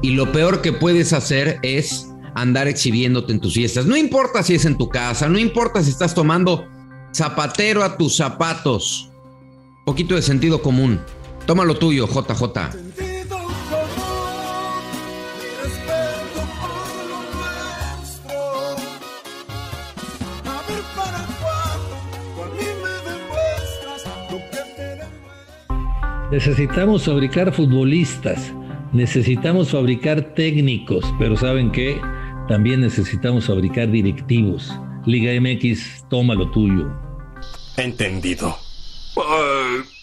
Y 0.00 0.12
lo 0.12 0.32
peor 0.32 0.62
que 0.62 0.72
puedes 0.72 1.12
hacer 1.12 1.58
es 1.62 2.08
andar 2.34 2.68
exhibiéndote 2.68 3.32
en 3.32 3.40
tus 3.40 3.54
fiestas. 3.54 3.84
No 3.84 3.96
importa 3.96 4.42
si 4.42 4.54
es 4.54 4.64
en 4.64 4.78
tu 4.78 4.88
casa, 4.88 5.28
no 5.28 5.38
importa 5.38 5.82
si 5.82 5.90
estás 5.90 6.14
tomando 6.14 6.66
zapatero 7.14 7.84
a 7.84 7.98
tus 7.98 8.16
zapatos. 8.16 9.10
Poquito 9.84 10.14
de 10.14 10.22
sentido 10.22 10.62
común. 10.62 11.00
Toma 11.46 11.64
lo 11.64 11.76
tuyo, 11.76 12.06
JJ. 12.06 12.99
Necesitamos 26.30 27.06
fabricar 27.06 27.52
futbolistas, 27.52 28.52
necesitamos 28.92 29.70
fabricar 29.70 30.32
técnicos, 30.34 31.04
pero 31.18 31.36
¿saben 31.36 31.72
qué? 31.72 32.00
También 32.46 32.82
necesitamos 32.82 33.46
fabricar 33.46 33.90
directivos. 33.90 34.72
Liga 35.06 35.32
MX, 35.40 36.04
toma 36.08 36.36
lo 36.36 36.48
tuyo. 36.52 36.88
Entendido. 37.76 38.56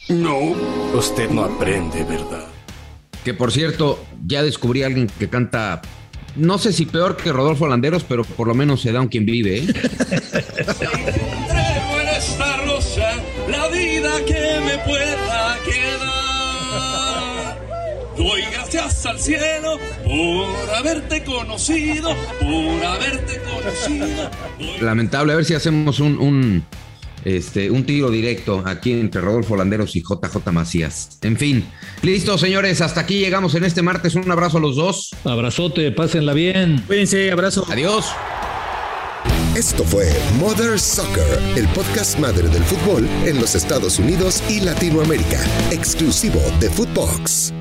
No, 0.10 0.54
usted 0.94 1.30
no 1.30 1.44
aprende, 1.44 2.04
¿verdad? 2.04 2.48
Que 3.24 3.34
por 3.34 3.54
cierto, 3.54 4.04
ya 4.26 4.44
descubrí 4.44 4.84
a 4.84 4.88
alguien 4.88 5.08
que 5.20 5.30
canta, 5.30 5.82
no 6.36 6.58
sé 6.58 6.74
si 6.74 6.86
peor 6.86 7.16
que 7.16 7.32
Rodolfo 7.32 7.68
Landeros, 7.68 8.04
pero 8.04 8.26
por 8.26 8.50
lo 8.50 8.54
menos 8.54 8.82
se 8.82 8.92
da 8.92 9.00
un 9.00 9.08
quien 9.08 9.26
vive. 9.26 9.60
¿eh? 9.60 9.68
La 13.48 13.70
vida 13.70 14.26
que 14.26 14.47
gracias 18.98 19.06
al 19.06 19.20
cielo 19.20 19.80
por 20.04 20.76
haberte 20.76 21.24
conocido, 21.24 22.10
por 22.40 22.86
haberte 22.86 23.40
conocido. 23.42 24.30
Lamentable, 24.82 25.34
a 25.34 25.36
ver 25.36 25.46
si 25.46 25.54
hacemos 25.54 26.00
un, 26.00 26.18
un, 26.18 26.64
este, 27.24 27.70
un 27.70 27.86
tiro 27.86 28.10
directo 28.10 28.64
aquí 28.66 28.94
entre 28.94 29.22
Rodolfo 29.22 29.56
Landeros 29.56 29.96
y 29.96 30.02
JJ 30.02 30.52
Macías. 30.52 31.20
En 31.22 31.38
fin, 31.38 31.66
listo, 32.02 32.38
señores, 32.38 32.82
hasta 32.82 33.02
aquí 33.02 33.20
llegamos 33.20 33.54
en 33.56 33.66
este 33.66 33.82
martes. 33.82 34.16
Un 34.16 34.30
abrazo 34.32 34.58
a 34.58 34.62
los 34.62 34.76
dos. 34.76 35.12
Abrazote, 35.24 35.92
pásenla 35.92 36.34
bien. 36.34 36.84
Cuídense, 36.88 37.32
abrazo. 37.32 37.66
Adiós. 37.70 38.06
Esto 39.56 39.84
fue 39.84 40.08
Mother 40.40 40.80
Soccer, 40.80 41.40
el 41.56 41.68
podcast 41.70 42.20
madre 42.20 42.48
del 42.48 42.64
fútbol 42.64 43.08
en 43.26 43.40
los 43.40 43.56
Estados 43.56 43.98
Unidos 43.98 44.44
y 44.50 44.60
Latinoamérica, 44.60 45.44
exclusivo 45.72 46.40
de 46.60 46.70
Footbox. 46.70 47.54